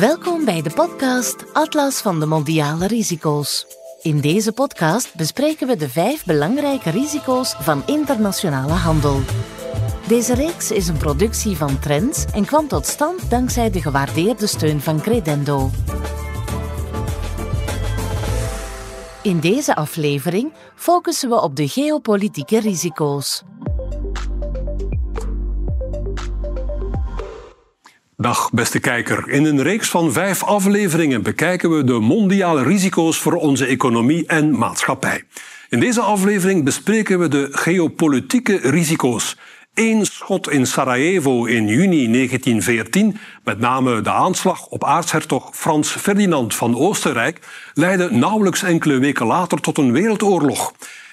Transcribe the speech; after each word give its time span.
Welkom 0.00 0.44
bij 0.44 0.62
de 0.62 0.70
podcast 0.70 1.52
Atlas 1.52 2.00
van 2.00 2.20
de 2.20 2.26
Mondiale 2.26 2.86
Risico's. 2.86 3.66
In 4.02 4.20
deze 4.20 4.52
podcast 4.52 5.14
bespreken 5.14 5.66
we 5.66 5.76
de 5.76 5.88
vijf 5.88 6.24
belangrijke 6.24 6.90
risico's 6.90 7.54
van 7.60 7.82
internationale 7.86 8.72
handel. 8.72 9.20
Deze 10.06 10.34
reeks 10.34 10.70
is 10.70 10.88
een 10.88 10.96
productie 10.96 11.56
van 11.56 11.78
Trends 11.78 12.24
en 12.24 12.44
kwam 12.44 12.68
tot 12.68 12.86
stand 12.86 13.30
dankzij 13.30 13.70
de 13.70 13.80
gewaardeerde 13.82 14.46
steun 14.46 14.80
van 14.80 15.00
Credendo. 15.00 15.70
In 19.22 19.40
deze 19.40 19.74
aflevering 19.74 20.52
focussen 20.74 21.28
we 21.28 21.40
op 21.40 21.56
de 21.56 21.68
geopolitieke 21.68 22.60
risico's. 22.60 23.42
Dag 28.22 28.50
beste 28.50 28.80
kijker. 28.80 29.28
In 29.28 29.44
een 29.44 29.62
reeks 29.62 29.88
van 29.88 30.12
vijf 30.12 30.42
afleveringen 30.42 31.22
bekijken 31.22 31.76
we 31.76 31.84
de 31.84 31.92
mondiale 31.92 32.62
risico's 32.62 33.18
voor 33.18 33.34
onze 33.34 33.66
economie 33.66 34.26
en 34.26 34.58
maatschappij. 34.58 35.24
In 35.68 35.80
deze 35.80 36.00
aflevering 36.00 36.64
bespreken 36.64 37.18
we 37.18 37.28
de 37.28 37.48
geopolitieke 37.50 38.58
risico's. 38.62 39.36
Eén 39.74 40.06
schot 40.06 40.50
in 40.50 40.66
Sarajevo 40.66 41.44
in 41.44 41.66
juni 41.66 42.12
1914, 42.12 43.18
met 43.44 43.58
name 43.58 44.00
de 44.00 44.10
aanslag 44.10 44.66
op 44.66 44.84
aartshertog 44.84 45.56
Frans 45.56 45.90
Ferdinand 45.90 46.54
van 46.54 46.76
Oostenrijk, 46.76 47.38
leidde 47.74 48.10
nauwelijks 48.10 48.62
enkele 48.62 48.98
weken 48.98 49.26
later 49.26 49.60
tot 49.60 49.78
een 49.78 49.92
wereldoorlog. 49.92 50.72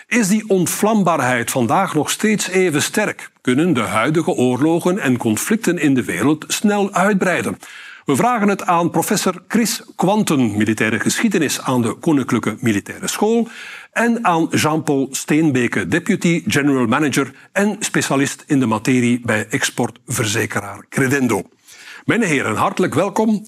Is 0.09 0.27
die 0.27 0.43
ontvlambaarheid 0.47 1.51
vandaag 1.51 1.93
nog 1.93 2.09
steeds 2.09 2.47
even 2.47 2.81
sterk? 2.81 3.31
Kunnen 3.41 3.73
de 3.73 3.81
huidige 3.81 4.31
oorlogen 4.31 4.99
en 4.99 5.17
conflicten 5.17 5.77
in 5.77 5.93
de 5.93 6.03
wereld 6.03 6.45
snel 6.47 6.93
uitbreiden? 6.93 7.57
We 8.05 8.15
vragen 8.15 8.47
het 8.47 8.65
aan 8.65 8.89
professor 8.89 9.43
Chris 9.47 9.83
Quanten, 9.95 10.57
militaire 10.57 10.99
geschiedenis 10.99 11.61
aan 11.61 11.81
de 11.81 11.93
Koninklijke 11.93 12.57
Militaire 12.59 13.07
School, 13.07 13.47
en 13.91 14.25
aan 14.25 14.47
Jean-Paul 14.51 15.07
Steenbeke, 15.11 15.87
deputy 15.87 16.43
general 16.47 16.85
manager 16.85 17.33
en 17.51 17.75
specialist 17.79 18.43
in 18.47 18.59
de 18.59 18.65
materie 18.65 19.21
bij 19.25 19.47
exportverzekeraar 19.49 20.85
Credendo. 20.89 21.41
Mijn 22.05 22.23
heren, 22.23 22.55
hartelijk 22.55 22.93
welkom 22.93 23.45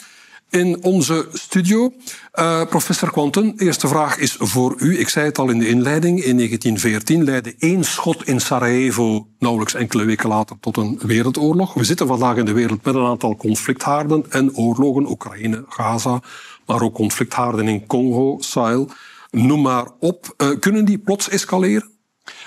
in 0.52 0.84
onze 0.84 1.28
studio. 1.34 1.94
Uh, 2.34 2.66
professor 2.66 3.12
Quanten, 3.12 3.54
eerste 3.58 3.88
vraag 3.88 4.18
is 4.18 4.36
voor 4.40 4.76
u. 4.78 5.00
Ik 5.00 5.10
zei 5.10 5.26
het 5.26 5.38
al 5.38 5.50
in 5.50 5.60
de 5.60 5.68
inleiding. 5.68 6.24
In 6.24 6.36
1914 6.36 7.24
leidde 7.24 7.56
één 7.60 7.84
schot 7.84 8.28
in 8.28 8.42
Sarajevo 8.42 9.28
nauwelijks 9.40 9.74
enkele 9.74 10.04
weken 10.04 10.30
later 10.30 10.56
tot 10.60 10.78
een 10.78 11.00
wereldoorlog. 11.06 11.74
We 11.74 11.84
zitten 11.84 12.08
vandaag 12.08 12.38
in 12.38 12.46
de 12.46 12.54
wereld 12.54 12.84
met 12.84 12.96
een 12.96 13.06
aantal 13.06 13.36
conflicthaarden 13.36 14.26
en 14.30 14.56
oorlogen. 14.56 15.10
Oekraïne, 15.10 15.66
Gaza, 15.68 16.22
maar 16.66 16.82
ook 16.82 16.94
conflicthaarden 16.94 17.68
in 17.68 17.88
Congo, 17.88 18.38
Sahel. 18.40 18.90
Noem 19.30 19.62
maar 19.62 19.88
op. 20.00 20.34
Uh, 20.38 20.60
kunnen 20.60 20.86
die 20.86 20.98
plots 20.98 21.30
escaleren? 21.30 21.90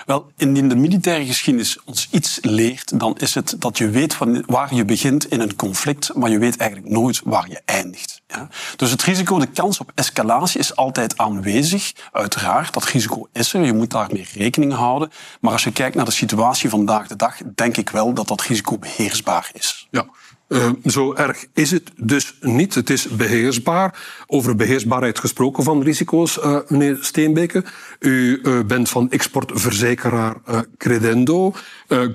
Wel, 0.05 0.31
indien 0.37 0.69
de 0.69 0.75
militaire 0.75 1.25
geschiedenis 1.25 1.77
ons 1.83 2.07
iets 2.11 2.37
leert, 2.41 2.99
dan 2.99 3.17
is 3.17 3.35
het 3.35 3.55
dat 3.59 3.77
je 3.77 3.89
weet 3.89 4.13
van 4.13 4.43
waar 4.45 4.75
je 4.75 4.85
begint 4.85 5.31
in 5.31 5.39
een 5.39 5.55
conflict, 5.55 6.13
maar 6.13 6.29
je 6.29 6.37
weet 6.37 6.57
eigenlijk 6.57 6.91
nooit 6.91 7.21
waar 7.23 7.49
je 7.49 7.61
eindigt. 7.65 8.21
Ja? 8.27 8.47
Dus 8.75 8.91
het 8.91 9.03
risico, 9.03 9.39
de 9.39 9.47
kans 9.47 9.79
op 9.79 9.91
escalatie 9.95 10.59
is 10.59 10.75
altijd 10.75 11.17
aanwezig. 11.17 11.93
Uiteraard, 12.11 12.73
dat 12.73 12.85
risico 12.85 13.27
is 13.33 13.53
er, 13.53 13.65
je 13.65 13.73
moet 13.73 13.91
daarmee 13.91 14.27
rekening 14.33 14.73
houden. 14.73 15.11
Maar 15.39 15.51
als 15.51 15.63
je 15.63 15.71
kijkt 15.71 15.95
naar 15.95 16.05
de 16.05 16.11
situatie 16.11 16.69
vandaag 16.69 17.07
de 17.07 17.15
dag, 17.15 17.37
denk 17.55 17.77
ik 17.77 17.89
wel 17.89 18.13
dat 18.13 18.27
dat 18.27 18.41
risico 18.41 18.77
beheersbaar 18.77 19.49
is. 19.53 19.87
Ja. 19.91 20.05
Uh, 20.47 20.69
zo 20.85 21.13
erg 21.13 21.45
is 21.53 21.71
het 21.71 21.91
dus 21.95 22.37
niet. 22.41 22.75
Het 22.75 22.89
is 22.89 23.07
beheersbaar. 23.07 23.99
Over 24.27 24.55
beheersbaarheid 24.55 25.19
gesproken 25.19 25.63
van 25.63 25.83
risico's, 25.83 26.37
uh, 26.37 26.57
meneer 26.67 26.97
Steenbeke. 27.01 27.63
U 27.99 28.39
uh, 28.43 28.63
bent 28.63 28.89
van 28.89 29.09
exportverzekeraar 29.11 30.35
Credendo. 30.77 31.53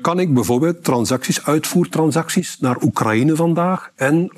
kan 0.02 0.20
ik 0.20 0.34
bijvoorbeeld 0.34 0.84
transacties, 0.84 1.44
uitvoertransacties 1.44 2.58
naar 2.58 2.82
Oekraïne 2.82 3.36
vandaag 3.36 3.90
en 3.94 4.32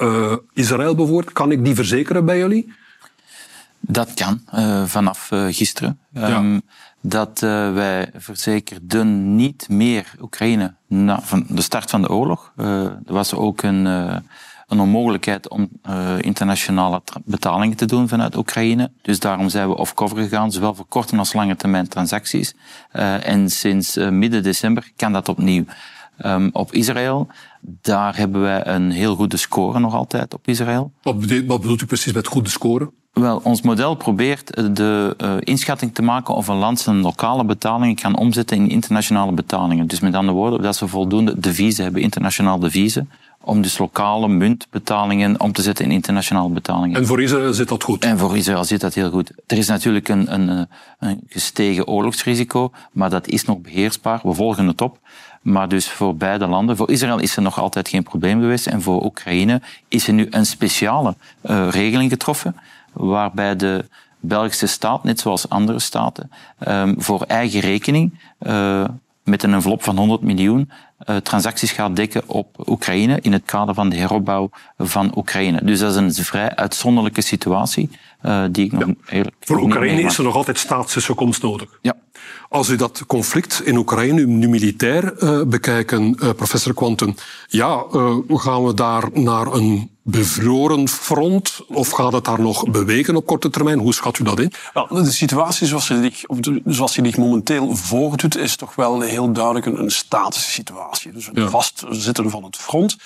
Israël 0.52 0.94
bijvoorbeeld, 0.94 1.32
kan 1.32 1.50
ik 1.50 1.64
die 1.64 1.74
verzekeren 1.74 2.24
bij 2.24 2.38
jullie? 2.38 2.72
Dat 3.80 4.14
kan, 4.14 4.40
vanaf 4.88 5.28
gisteren. 5.50 5.98
Ja. 6.12 6.38
Um, 6.38 6.62
dat 7.02 7.42
uh, 7.42 7.72
wij 7.72 8.10
verzekerden 8.14 9.36
niet 9.36 9.68
meer 9.68 10.14
Oekraïne 10.20 10.74
na 10.86 11.20
van 11.20 11.44
de 11.48 11.62
start 11.62 11.90
van 11.90 12.02
de 12.02 12.08
oorlog. 12.08 12.52
Uh, 12.56 12.84
er 12.84 13.00
was 13.12 13.34
ook 13.34 13.62
een, 13.62 13.86
uh, 13.86 14.16
een 14.68 14.80
onmogelijkheid 14.80 15.48
om 15.48 15.68
internationale 16.20 17.02
betalingen 17.24 17.76
te 17.76 17.86
doen 17.86 18.08
vanuit 18.08 18.36
Oekraïne. 18.36 18.90
Dus 19.02 19.18
daarom 19.18 19.48
zijn 19.48 19.68
we 19.68 19.76
off-cover 19.76 20.16
gegaan, 20.16 20.52
zowel 20.52 20.74
voor 20.74 20.86
korte 20.88 21.16
als 21.16 21.32
lange 21.32 21.56
termijn 21.56 21.88
transacties. 21.88 22.54
en 23.22 23.50
sinds 23.50 23.96
midden 23.96 24.42
december 24.42 24.90
kan 24.96 25.12
dat 25.12 25.28
opnieuw. 25.28 25.64
Um, 26.26 26.50
op 26.52 26.72
Israël, 26.72 27.28
daar 27.60 28.16
hebben 28.16 28.40
wij 28.40 28.66
een 28.66 28.90
heel 28.90 29.14
goede 29.16 29.36
score 29.36 29.78
nog 29.78 29.94
altijd 29.94 30.34
op 30.34 30.48
Israël. 30.48 30.92
Wat 31.02 31.20
bedoelt, 31.20 31.46
wat 31.46 31.60
bedoelt 31.60 31.82
u 31.82 31.86
precies 31.86 32.12
met 32.12 32.26
goede 32.26 32.50
score? 32.50 32.90
Wel, 33.12 33.40
ons 33.44 33.62
model 33.62 33.94
probeert 33.94 34.76
de 34.76 35.14
uh, 35.22 35.34
inschatting 35.38 35.94
te 35.94 36.02
maken 36.02 36.34
of 36.34 36.48
een 36.48 36.56
land 36.56 36.80
zijn 36.80 37.00
lokale 37.00 37.44
betalingen 37.44 37.94
kan 37.94 38.16
omzetten 38.16 38.56
in 38.56 38.68
internationale 38.68 39.32
betalingen. 39.32 39.86
Dus 39.86 40.00
met 40.00 40.14
andere 40.14 40.36
woorden, 40.36 40.62
dat 40.62 40.76
ze 40.76 40.88
voldoende 40.88 41.40
deviezen 41.40 41.84
hebben, 41.84 42.02
internationale 42.02 42.60
deviezen, 42.60 43.10
om 43.40 43.62
dus 43.62 43.78
lokale 43.78 44.28
muntbetalingen 44.28 45.40
om 45.40 45.52
te 45.52 45.62
zetten 45.62 45.84
in 45.84 45.90
internationale 45.90 46.48
betalingen. 46.48 46.96
En 46.96 47.06
voor 47.06 47.22
Israël 47.22 47.54
zit 47.54 47.68
dat 47.68 47.82
goed? 47.82 48.04
En 48.04 48.18
voor 48.18 48.36
Israël 48.36 48.64
zit 48.64 48.80
dat 48.80 48.94
heel 48.94 49.10
goed. 49.10 49.32
Er 49.46 49.58
is 49.58 49.66
natuurlijk 49.66 50.08
een, 50.08 50.32
een, 50.34 50.68
een 50.98 51.20
gestegen 51.28 51.86
oorlogsrisico, 51.86 52.70
maar 52.92 53.10
dat 53.10 53.26
is 53.26 53.44
nog 53.44 53.60
beheersbaar. 53.60 54.20
We 54.22 54.32
volgen 54.32 54.66
het 54.66 54.80
op. 54.80 54.98
Maar 55.42 55.68
dus 55.68 55.90
voor 55.90 56.16
beide 56.16 56.46
landen, 56.46 56.76
voor 56.76 56.90
Israël 56.90 57.18
is 57.18 57.36
er 57.36 57.42
nog 57.42 57.58
altijd 57.58 57.88
geen 57.88 58.02
probleem 58.02 58.40
geweest. 58.40 58.66
En 58.66 58.82
voor 58.82 59.04
Oekraïne 59.04 59.60
is 59.88 60.06
er 60.06 60.12
nu 60.12 60.26
een 60.30 60.46
speciale 60.46 61.14
uh, 61.42 61.68
regeling 61.70 62.10
getroffen 62.10 62.56
waarbij 62.92 63.56
de 63.56 63.84
Belgische 64.20 64.66
staat, 64.66 65.04
net 65.04 65.20
zoals 65.20 65.48
andere 65.48 65.78
staten, 65.78 66.30
um, 66.68 66.94
voor 67.02 67.22
eigen 67.22 67.60
rekening 67.60 68.18
uh, 68.40 68.84
met 69.24 69.42
een 69.42 69.52
envelop 69.52 69.82
van 69.82 69.96
100 69.96 70.22
miljoen 70.22 70.70
uh, 71.06 71.16
transacties 71.16 71.72
gaat 71.72 71.96
dekken 71.96 72.22
op 72.26 72.68
Oekraïne 72.68 73.18
in 73.20 73.32
het 73.32 73.42
kader 73.44 73.74
van 73.74 73.88
de 73.88 73.96
heropbouw 73.96 74.50
van 74.78 75.12
Oekraïne. 75.16 75.64
Dus 75.64 75.78
dat 75.78 75.90
is 75.90 76.18
een 76.18 76.24
vrij 76.24 76.56
uitzonderlijke 76.56 77.20
situatie 77.20 77.90
uh, 78.22 78.44
die 78.50 78.64
ik 78.64 78.72
nog 78.72 78.86
ja. 78.86 78.94
eerlijk 79.08 79.34
Voor 79.40 79.60
Oekraïne 79.60 80.02
is 80.02 80.18
er 80.18 80.24
nog 80.24 80.34
altijd 80.34 80.58
staatsse 80.58 81.14
komst 81.14 81.42
nodig. 81.42 81.78
Ja. 81.82 81.94
Als 82.48 82.68
u 82.68 82.76
dat 82.76 83.04
conflict 83.06 83.62
in 83.64 83.76
Oekraïne 83.76 84.26
nu 84.26 84.48
militair 84.48 85.22
uh, 85.22 85.42
bekijken, 85.42 86.14
professor 86.14 86.74
Quanten, 86.74 87.14
ja, 87.46 87.84
gaan 88.28 88.64
we 88.64 88.74
daar 88.74 89.08
naar 89.12 89.46
een 89.46 89.91
bevroren 90.02 90.88
front 90.88 91.60
of 91.68 91.90
gaat 91.90 92.12
het 92.12 92.24
daar 92.24 92.40
nog 92.40 92.70
bewegen 92.70 93.16
op 93.16 93.26
korte 93.26 93.50
termijn? 93.50 93.78
Hoe 93.78 93.94
schat 93.94 94.18
u 94.18 94.24
dat 94.24 94.40
in? 94.40 94.52
Wel, 94.72 94.86
de 94.88 95.10
situatie 95.10 95.66
zoals 95.66 95.86
ze 95.86 96.00
zich, 96.02 96.22
zoals 96.64 96.92
zich 96.92 97.16
momenteel 97.16 97.76
voordoet, 97.76 98.36
is 98.36 98.56
toch 98.56 98.74
wel 98.74 99.00
heel 99.00 99.32
duidelijk 99.32 99.66
een, 99.66 99.78
een 99.78 99.90
statische 99.90 100.50
situatie. 100.50 101.12
Dus 101.12 101.26
een 101.26 101.42
ja. 101.42 101.48
vastzitten 101.48 102.30
van 102.30 102.44
het 102.44 102.56
front. 102.56 102.96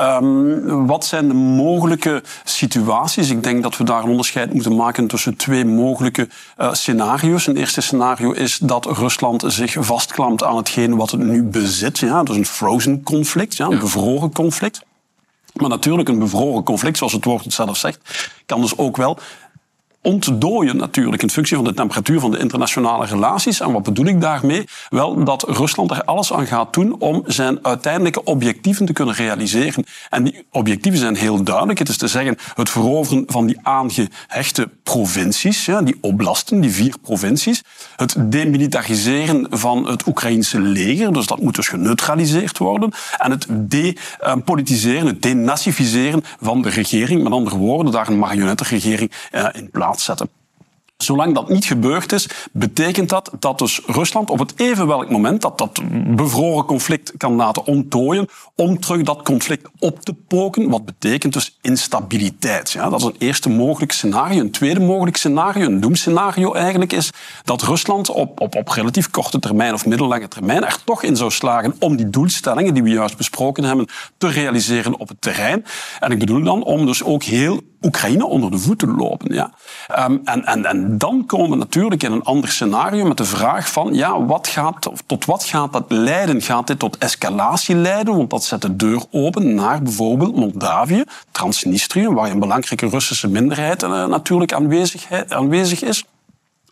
Um, 0.00 0.86
wat 0.86 1.04
zijn 1.04 1.28
de 1.28 1.34
mogelijke 1.34 2.22
situaties? 2.44 3.30
Ik 3.30 3.42
denk 3.42 3.62
dat 3.62 3.76
we 3.76 3.84
daar 3.84 4.02
een 4.02 4.10
onderscheid 4.10 4.52
moeten 4.52 4.76
maken 4.76 5.06
tussen 5.06 5.36
twee 5.36 5.64
mogelijke 5.64 6.28
uh, 6.58 6.72
scenario's. 6.72 7.46
Een 7.46 7.56
eerste 7.56 7.80
scenario 7.80 8.32
is 8.32 8.58
dat 8.62 8.86
Rusland 8.86 9.44
zich 9.46 9.76
vastklampt 9.78 10.44
aan 10.44 10.56
hetgeen 10.56 10.96
wat 10.96 11.10
het 11.10 11.20
nu 11.20 11.42
bezit. 11.42 11.98
Ja, 11.98 12.22
dus 12.22 12.36
een 12.36 12.46
frozen 12.46 13.02
conflict, 13.02 13.56
ja, 13.56 13.66
een 13.66 13.78
bevroren 13.78 14.32
conflict. 14.32 14.84
Maar 15.56 15.68
natuurlijk, 15.68 16.08
een 16.08 16.18
bevroren 16.18 16.62
conflict, 16.62 16.98
zoals 16.98 17.12
het 17.12 17.24
woord 17.24 17.44
het 17.44 17.52
zelf 17.52 17.76
zegt, 17.76 18.30
kan 18.46 18.60
dus 18.60 18.78
ook 18.78 18.96
wel 18.96 19.18
ontdooien 20.06 20.76
natuurlijk 20.76 21.22
in 21.22 21.30
functie 21.30 21.56
van 21.56 21.64
de 21.64 21.74
temperatuur 21.74 22.20
van 22.20 22.30
de 22.30 22.38
internationale 22.38 23.06
relaties. 23.06 23.60
En 23.60 23.72
wat 23.72 23.82
bedoel 23.82 24.06
ik 24.06 24.20
daarmee? 24.20 24.64
Wel 24.88 25.24
dat 25.24 25.42
Rusland 25.42 25.90
er 25.90 26.04
alles 26.04 26.32
aan 26.32 26.46
gaat 26.46 26.74
doen 26.74 27.00
om 27.00 27.22
zijn 27.26 27.58
uiteindelijke 27.62 28.24
objectieven 28.24 28.86
te 28.86 28.92
kunnen 28.92 29.14
realiseren. 29.14 29.84
En 30.10 30.24
die 30.24 30.46
objectieven 30.50 31.00
zijn 31.00 31.16
heel 31.16 31.42
duidelijk. 31.42 31.78
Het 31.78 31.88
is 31.88 31.96
te 31.96 32.08
zeggen 32.08 32.36
het 32.54 32.70
veroveren 32.70 33.24
van 33.26 33.46
die 33.46 33.58
aangehechte 33.62 34.68
provincies, 34.82 35.64
ja, 35.64 35.82
die 35.82 35.98
oblasten, 36.00 36.60
die 36.60 36.70
vier 36.70 36.94
provincies. 37.02 37.62
Het 37.96 38.16
demilitariseren 38.18 39.46
van 39.50 39.86
het 39.86 40.06
Oekraïnse 40.06 40.60
leger, 40.60 41.12
dus 41.12 41.26
dat 41.26 41.40
moet 41.40 41.54
dus 41.54 41.68
geneutraliseerd 41.68 42.58
worden. 42.58 42.92
En 43.18 43.30
het 43.30 43.46
depolitiseren, 43.50 45.06
het 45.06 45.22
denazificeren 45.22 46.24
van 46.40 46.62
de 46.62 46.68
regering. 46.68 47.22
Met 47.22 47.32
andere 47.32 47.56
woorden, 47.56 47.92
daar 47.92 48.08
een 48.08 48.18
marionettenregering 48.18 49.12
in 49.52 49.70
plaats 49.70 49.95
zetten. 50.00 50.28
Zolang 50.96 51.34
dat 51.34 51.48
niet 51.48 51.64
gebeurd 51.64 52.12
is, 52.12 52.28
betekent 52.52 53.08
dat 53.08 53.30
dat 53.38 53.58
dus 53.58 53.80
Rusland 53.86 54.30
op 54.30 54.38
het 54.38 54.52
even 54.56 54.86
welk 54.86 55.10
moment 55.10 55.42
dat 55.42 55.58
dat 55.58 55.80
bevroren 56.16 56.64
conflict 56.64 57.12
kan 57.16 57.34
laten 57.34 57.66
onttooien, 57.66 58.28
om 58.54 58.80
terug 58.80 59.02
dat 59.02 59.22
conflict 59.22 59.68
op 59.78 60.00
te 60.00 60.14
poken, 60.14 60.68
wat 60.68 60.84
betekent 60.84 61.32
dus 61.32 61.58
instabiliteit. 61.60 62.70
Ja, 62.70 62.88
dat 62.88 63.00
is 63.00 63.06
een 63.06 63.14
eerste 63.18 63.48
mogelijk 63.48 63.92
scenario. 63.92 64.40
Een 64.40 64.50
tweede 64.50 64.80
mogelijk 64.80 65.16
scenario, 65.16 65.66
een 65.66 65.80
doemscenario 65.80 66.52
eigenlijk, 66.54 66.92
is 66.92 67.10
dat 67.44 67.62
Rusland 67.62 68.10
op, 68.10 68.40
op, 68.40 68.54
op 68.54 68.68
relatief 68.68 69.10
korte 69.10 69.38
termijn 69.38 69.74
of 69.74 69.86
middellange 69.86 70.28
termijn 70.28 70.64
er 70.64 70.84
toch 70.84 71.02
in 71.02 71.16
zou 71.16 71.30
slagen 71.30 71.74
om 71.78 71.96
die 71.96 72.10
doelstellingen 72.10 72.74
die 72.74 72.82
we 72.82 72.90
juist 72.90 73.16
besproken 73.16 73.64
hebben 73.64 73.86
te 74.18 74.28
realiseren 74.28 74.98
op 74.98 75.08
het 75.08 75.20
terrein. 75.20 75.64
En 76.00 76.10
ik 76.10 76.18
bedoel 76.18 76.42
dan 76.42 76.62
om 76.62 76.86
dus 76.86 77.04
ook 77.04 77.22
heel 77.22 77.60
Oekraïne 77.82 78.26
onder 78.26 78.50
de 78.50 78.58
voeten 78.58 78.96
lopen. 78.96 79.34
Ja. 79.34 79.52
Um, 79.98 80.20
en, 80.24 80.44
en, 80.44 80.64
en 80.64 80.85
dan 80.88 81.26
komen 81.26 81.50
we 81.50 81.56
natuurlijk 81.56 82.02
in 82.02 82.12
een 82.12 82.22
ander 82.22 82.50
scenario 82.50 83.04
met 83.04 83.16
de 83.16 83.24
vraag 83.24 83.72
van 83.72 83.94
ja, 83.94 84.24
wat 84.24 84.46
gaat, 84.46 84.90
tot 85.06 85.24
wat 85.24 85.44
gaat 85.44 85.72
dat 85.72 85.84
leiden? 85.88 86.42
Gaat 86.42 86.66
dit 86.66 86.78
tot 86.78 86.98
escalatie 86.98 87.74
leiden? 87.74 88.16
Want 88.16 88.30
dat 88.30 88.44
zet 88.44 88.62
de 88.62 88.76
deur 88.76 89.02
open 89.10 89.54
naar 89.54 89.82
bijvoorbeeld 89.82 90.36
Moldavië, 90.36 91.04
Transnistrië, 91.30 92.08
waar 92.08 92.30
een 92.30 92.38
belangrijke 92.38 92.88
Russische 92.88 93.28
minderheid 93.28 93.82
uh, 93.82 94.06
natuurlijk 94.06 94.52
aanwezig 95.28 95.82
is. 95.82 96.04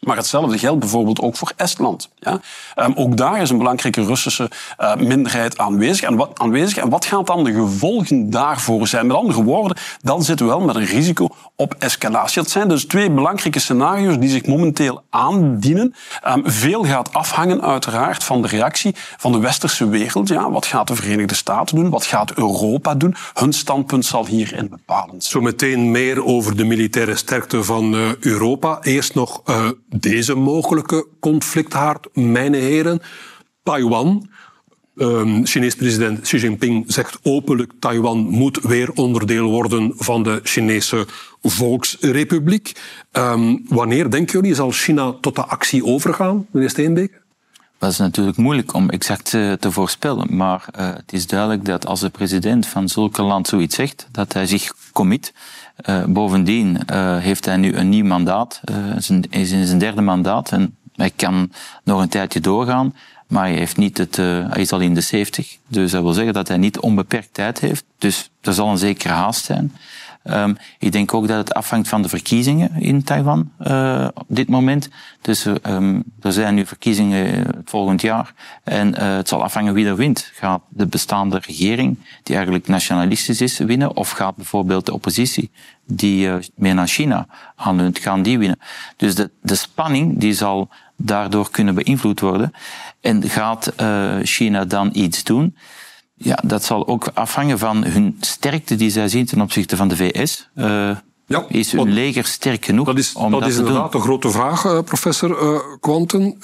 Maar 0.04 0.16
hetzelfde 0.16 0.58
geldt 0.58 0.80
bijvoorbeeld 0.80 1.20
ook 1.20 1.36
voor 1.36 1.52
Estland. 1.56 2.08
Ja? 2.18 2.40
Um, 2.76 2.92
ook 2.94 3.16
daar 3.16 3.40
is 3.40 3.50
een 3.50 3.58
belangrijke 3.58 4.04
Russische 4.04 4.50
uh, 4.80 4.96
minderheid 4.96 5.58
aanwezig. 5.58 6.08
En, 6.08 6.16
wat, 6.16 6.38
aanwezig. 6.38 6.76
en 6.76 6.88
wat 6.88 7.04
gaat 7.04 7.26
dan 7.26 7.44
de 7.44 7.52
gevolgen 7.52 8.30
daarvoor 8.30 8.86
zijn? 8.86 9.06
Met 9.06 9.16
andere 9.16 9.42
woorden, 9.42 9.76
dan 10.02 10.22
zitten 10.22 10.46
we 10.46 10.52
wel 10.52 10.60
met 10.60 10.76
een 10.76 10.84
risico 10.84 11.28
op 11.56 11.74
escalatie. 11.78 12.42
Dat 12.42 12.50
zijn 12.50 12.68
dus 12.68 12.84
twee 12.84 13.10
belangrijke 13.10 13.58
scenario's 13.58 14.18
die 14.18 14.28
zich 14.28 14.46
momenteel 14.46 15.02
aandienen. 15.10 15.94
Um, 16.28 16.42
veel 16.44 16.84
gaat 16.84 17.12
afhangen 17.12 17.62
uiteraard 17.62 18.24
van 18.24 18.42
de 18.42 18.48
reactie 18.48 18.94
van 19.16 19.32
de 19.32 19.38
westerse 19.38 19.88
wereld. 19.88 20.28
Ja, 20.28 20.50
wat 20.50 20.66
gaat 20.66 20.86
de 20.86 20.94
Verenigde 20.94 21.34
Staten 21.34 21.76
doen? 21.76 21.90
Wat 21.90 22.06
gaat 22.06 22.32
Europa 22.32 22.94
doen? 22.94 23.16
Hun 23.34 23.52
standpunt 23.52 24.04
zal 24.04 24.26
hierin 24.26 24.68
bepalend 24.68 25.24
zijn. 25.24 25.42
Zometeen 25.42 25.90
meer 25.90 26.24
over 26.24 26.56
de 26.56 26.64
militaire 26.64 27.16
sterkte 27.16 27.64
van 27.64 27.94
uh, 27.94 28.14
Europa. 28.20 28.78
Eerst 28.82 29.14
nog 29.14 29.42
uh, 29.46 29.68
deze 30.00 30.34
mogelijke 30.34 31.06
conflicthaard, 31.20 32.08
mijn 32.12 32.54
heren. 32.54 33.00
Taiwan. 33.62 34.28
Um, 34.96 35.46
Chinees 35.46 35.74
president 35.74 36.20
Xi 36.20 36.36
Jinping 36.36 36.84
zegt 36.86 37.18
openlijk 37.22 37.72
Taiwan 37.78 38.18
moet 38.18 38.60
weer 38.62 38.90
onderdeel 38.92 39.50
worden 39.50 39.92
van 39.96 40.22
de 40.22 40.40
Chinese 40.42 41.06
Volksrepubliek. 41.42 42.72
Um, 43.12 43.64
wanneer 43.68 44.10
denken 44.10 44.40
jullie 44.40 44.54
zal 44.54 44.70
China 44.70 45.12
tot 45.20 45.34
de 45.34 45.44
actie 45.44 45.84
overgaan, 45.84 46.46
meneer 46.50 46.70
Steenbeek? 46.70 47.22
Dat 47.78 47.92
is 47.92 47.98
natuurlijk 47.98 48.36
moeilijk 48.36 48.74
om 48.74 48.90
exact 48.90 49.30
te 49.30 49.70
voorspellen, 49.70 50.36
maar 50.36 50.66
uh, 50.78 50.86
het 50.94 51.12
is 51.12 51.26
duidelijk 51.26 51.64
dat 51.64 51.86
als 51.86 52.00
de 52.00 52.10
president 52.10 52.66
van 52.66 52.88
zulke 52.88 53.22
land 53.22 53.48
zoiets 53.48 53.74
zegt, 53.74 54.08
dat 54.10 54.32
hij 54.32 54.46
zich 54.46 54.74
commit 54.92 55.32
uh, 55.88 56.04
bovendien 56.04 56.78
uh, 56.92 57.18
heeft 57.18 57.44
hij 57.44 57.56
nu 57.56 57.74
een 57.74 57.88
nieuw 57.88 58.04
mandaat, 58.04 58.60
uh, 58.70 58.96
is 59.30 59.50
in 59.50 59.66
zijn 59.66 59.78
derde 59.78 60.00
mandaat 60.00 60.52
en 60.52 60.76
hij 60.96 61.10
kan 61.16 61.52
nog 61.84 62.00
een 62.00 62.08
tijdje 62.08 62.40
doorgaan, 62.40 62.94
maar 63.26 63.44
hij, 63.44 63.54
heeft 63.54 63.76
niet 63.76 63.98
het, 63.98 64.16
hij 64.16 64.60
is 64.60 64.72
al 64.72 64.80
in 64.80 64.94
de 64.94 65.00
70. 65.00 65.56
Dus 65.66 65.90
dat 65.90 66.02
wil 66.02 66.12
zeggen 66.12 66.34
dat 66.34 66.48
hij 66.48 66.56
niet 66.56 66.78
onbeperkt 66.78 67.34
tijd 67.34 67.60
heeft. 67.60 67.84
Dus 67.98 68.30
er 68.40 68.52
zal 68.52 68.68
een 68.68 68.78
zekere 68.78 69.12
haast 69.12 69.44
zijn. 69.44 69.72
Um, 70.30 70.56
ik 70.78 70.92
denk 70.92 71.14
ook 71.14 71.28
dat 71.28 71.36
het 71.36 71.54
afhangt 71.54 71.88
van 71.88 72.02
de 72.02 72.08
verkiezingen 72.08 72.70
in 72.80 73.02
Taiwan 73.02 73.50
uh, 73.60 74.08
op 74.14 74.26
dit 74.28 74.48
moment. 74.48 74.88
Dus 75.20 75.46
um, 75.62 76.04
er 76.20 76.32
zijn 76.32 76.54
nu 76.54 76.66
verkiezingen 76.66 77.26
het 77.26 77.56
volgend 77.64 78.00
jaar. 78.00 78.34
En 78.62 78.88
uh, 78.88 79.16
het 79.16 79.28
zal 79.28 79.42
afhangen 79.42 79.74
wie 79.74 79.86
er 79.86 79.96
wint. 79.96 80.30
Gaat 80.34 80.62
de 80.68 80.86
bestaande 80.86 81.38
regering, 81.46 81.98
die 82.22 82.34
eigenlijk 82.34 82.68
nationalistisch 82.68 83.40
is, 83.40 83.58
winnen? 83.58 83.96
Of 83.96 84.10
gaat 84.10 84.36
bijvoorbeeld 84.36 84.86
de 84.86 84.92
oppositie, 84.92 85.50
die 85.86 86.30
meer 86.54 86.74
naar 86.74 86.88
China 86.88 87.26
aanleunt, 87.56 87.98
gaan 87.98 88.22
die 88.22 88.38
winnen? 88.38 88.58
Dus 88.96 89.14
de, 89.14 89.30
de 89.42 89.54
spanning 89.54 90.18
die 90.18 90.32
zal 90.32 90.68
daardoor 90.96 91.50
kunnen 91.50 91.74
beïnvloed 91.74 92.20
worden. 92.20 92.52
En 93.00 93.22
gaat 93.22 93.72
China 94.22 94.64
dan 94.64 94.90
iets 94.92 95.24
doen? 95.24 95.56
Ja, 96.14 96.38
dat 96.44 96.64
zal 96.64 96.86
ook 96.86 97.08
afhangen 97.14 97.58
van 97.58 97.84
hun 97.84 98.16
sterkte 98.20 98.74
die 98.76 98.90
zij 98.90 99.08
zien 99.08 99.26
ten 99.26 99.40
opzichte 99.40 99.76
van 99.76 99.88
de 99.88 99.96
VS. 99.96 100.48
Uh, 100.54 100.90
eh, 100.90 100.96
ja, 101.26 101.44
is 101.48 101.72
hun 101.72 101.92
leger 101.92 102.24
sterk 102.24 102.64
genoeg 102.64 102.86
dat 102.86 102.98
is, 102.98 103.14
om 103.14 103.30
dat, 103.30 103.40
dat 103.40 103.48
is 103.48 103.54
te 103.54 103.60
inderdaad 103.60 103.92
doen? 103.92 104.00
een 104.00 104.06
grote 104.06 104.30
vraag, 104.30 104.64
uh, 104.64 104.80
professor 104.82 105.30
uh, 105.30 105.60
Quanten. 105.80 106.38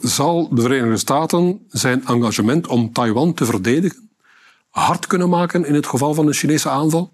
zal 0.00 0.48
de 0.54 0.62
Verenigde 0.62 0.96
Staten 0.96 1.60
zijn 1.68 2.06
engagement 2.06 2.66
om 2.66 2.92
Taiwan 2.92 3.34
te 3.34 3.44
verdedigen 3.44 4.08
hard 4.78 5.06
kunnen 5.06 5.28
maken 5.28 5.64
in 5.64 5.74
het 5.74 5.86
geval 5.86 6.14
van 6.14 6.26
een 6.26 6.32
Chinese 6.32 6.68
aanval? 6.68 7.12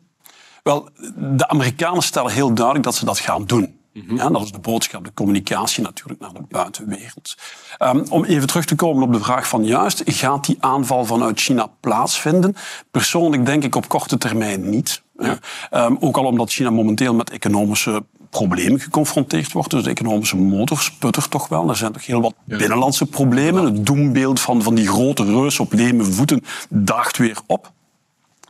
Wel, 0.62 0.89
de 1.17 1.49
Amerikanen 1.49 2.03
stellen 2.03 2.33
heel 2.33 2.55
duidelijk 2.55 2.85
dat 2.85 2.95
ze 2.95 3.05
dat 3.05 3.19
gaan 3.19 3.45
doen. 3.45 3.79
Mhm. 3.94 4.17
Ja, 4.17 4.29
dat 4.29 4.43
is 4.43 4.52
de 4.52 4.58
boodschap, 4.58 5.05
de 5.05 5.14
communicatie 5.14 5.82
natuurlijk 5.82 6.20
naar 6.20 6.32
de 6.32 6.43
buitenwereld. 6.49 7.37
Um, 7.79 8.05
om 8.08 8.25
even 8.25 8.46
terug 8.46 8.64
te 8.64 8.75
komen 8.75 9.02
op 9.02 9.12
de 9.12 9.20
vraag 9.20 9.49
van 9.49 9.64
juist, 9.64 10.02
gaat 10.05 10.46
die 10.46 10.56
aanval 10.61 11.05
vanuit 11.05 11.41
China 11.41 11.70
plaatsvinden? 11.81 12.56
Persoonlijk 12.91 13.46
denk 13.46 13.64
ik 13.64 13.75
op 13.75 13.88
korte 13.88 14.19
termijn 14.19 14.70
niet. 14.70 15.02
Ja. 15.19 15.38
Um, 15.70 15.96
ook 16.00 16.17
al 16.17 16.25
omdat 16.25 16.50
China 16.50 16.70
momenteel 16.70 17.14
met 17.14 17.31
economische 17.31 18.05
problemen 18.31 18.81
geconfronteerd 18.81 19.52
wordt. 19.52 19.70
Dus 19.70 19.82
de 19.82 19.91
economische 19.91 20.37
motor 20.37 20.79
sputtert 20.79 21.31
toch 21.31 21.49
wel. 21.49 21.69
Er 21.69 21.76
zijn 21.76 21.93
toch 21.93 22.06
heel 22.06 22.20
wat 22.20 22.35
ja. 22.44 22.56
binnenlandse 22.56 23.06
problemen. 23.06 23.64
Het 23.64 23.87
doembeeld 23.87 24.41
van, 24.41 24.62
van 24.62 24.75
die 24.75 24.88
grote 24.88 25.25
reus 25.25 25.61
op 25.61 25.73
leme 25.73 26.05
voeten 26.05 26.44
daagt 26.69 27.17
weer 27.17 27.38
op. 27.46 27.73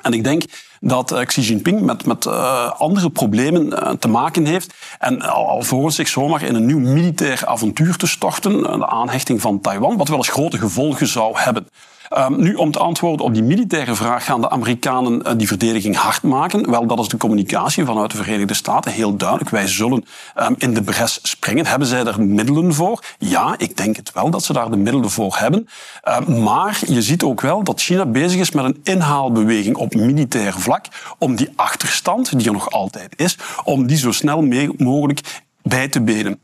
En 0.05 0.12
ik 0.12 0.25
denk 0.25 0.43
dat 0.81 1.12
uh, 1.12 1.21
Xi 1.21 1.41
Jinping 1.41 1.81
met, 1.81 2.06
met 2.06 2.27
uh, 2.27 2.71
andere 2.71 3.11
problemen 3.11 3.67
uh, 3.67 3.91
te 3.91 4.09
maken 4.09 4.45
heeft. 4.45 4.75
En 4.99 5.23
alvorens 5.23 5.95
zich 5.95 6.09
zomaar 6.09 6.43
in 6.43 6.55
een 6.55 6.67
nieuw 6.67 6.79
militair 6.79 7.47
avontuur 7.47 7.97
te 7.97 8.06
storten, 8.06 8.62
de 8.62 8.87
aanhechting 8.87 9.41
van 9.41 9.61
Taiwan, 9.61 9.97
wat 9.97 10.09
wel 10.09 10.17
eens 10.17 10.29
grote 10.29 10.59
gevolgen 10.59 11.06
zou 11.06 11.39
hebben. 11.39 11.69
Um, 12.11 12.41
nu, 12.41 12.55
om 12.55 12.71
te 12.71 12.79
antwoorden 12.79 13.27
op 13.27 13.35
die 13.35 13.43
militaire 13.43 13.95
vraag, 13.95 14.25
gaan 14.25 14.41
de 14.41 14.51
Amerikanen 14.51 15.23
uh, 15.27 15.33
die 15.37 15.47
verdediging 15.47 15.97
hard 15.97 16.23
maken? 16.23 16.71
Wel, 16.71 16.87
dat 16.87 16.99
is 16.99 17.09
de 17.09 17.17
communicatie 17.17 17.85
vanuit 17.85 18.11
de 18.11 18.17
Verenigde 18.17 18.55
Staten 18.55 18.93
heel 18.93 19.17
duidelijk. 19.17 19.51
Wij 19.51 19.67
zullen 19.67 20.05
um, 20.41 20.55
in 20.59 20.75
de 20.75 20.83
bres 20.83 21.19
springen. 21.23 21.67
Hebben 21.67 21.89
zij 21.89 22.05
er 22.05 22.23
middelen 22.23 22.75
voor? 22.75 23.05
Ja, 23.19 23.55
ik 23.59 23.77
denk 23.77 23.97
het 23.97 24.12
wel 24.12 24.31
dat 24.31 24.45
ze 24.45 24.53
daar 24.53 24.71
de 24.71 24.77
middelen 24.77 25.11
voor 25.11 25.37
hebben. 25.39 25.69
Uh, 26.05 26.21
maar 26.27 26.81
je 26.87 27.03
ziet 27.03 27.23
ook 27.23 27.41
wel 27.41 27.62
dat 27.62 27.81
China 27.81 28.06
bezig 28.06 28.41
is 28.41 28.51
met 28.51 28.65
een 28.65 28.81
inhaalbeweging 28.83 29.77
op 29.77 29.95
militair 29.95 30.53
vlak 30.53 30.87
om 31.19 31.37
die 31.37 31.53
achterstand, 31.56 32.39
die 32.39 32.47
er 32.47 32.53
nog 32.53 32.71
altijd 32.71 33.12
is, 33.17 33.39
om 33.65 33.87
die 33.87 33.97
zo 33.97 34.12
snel 34.12 34.43
mogelijk 34.77 35.43
bij 35.63 35.89
te 35.89 36.01
benen. 36.01 36.41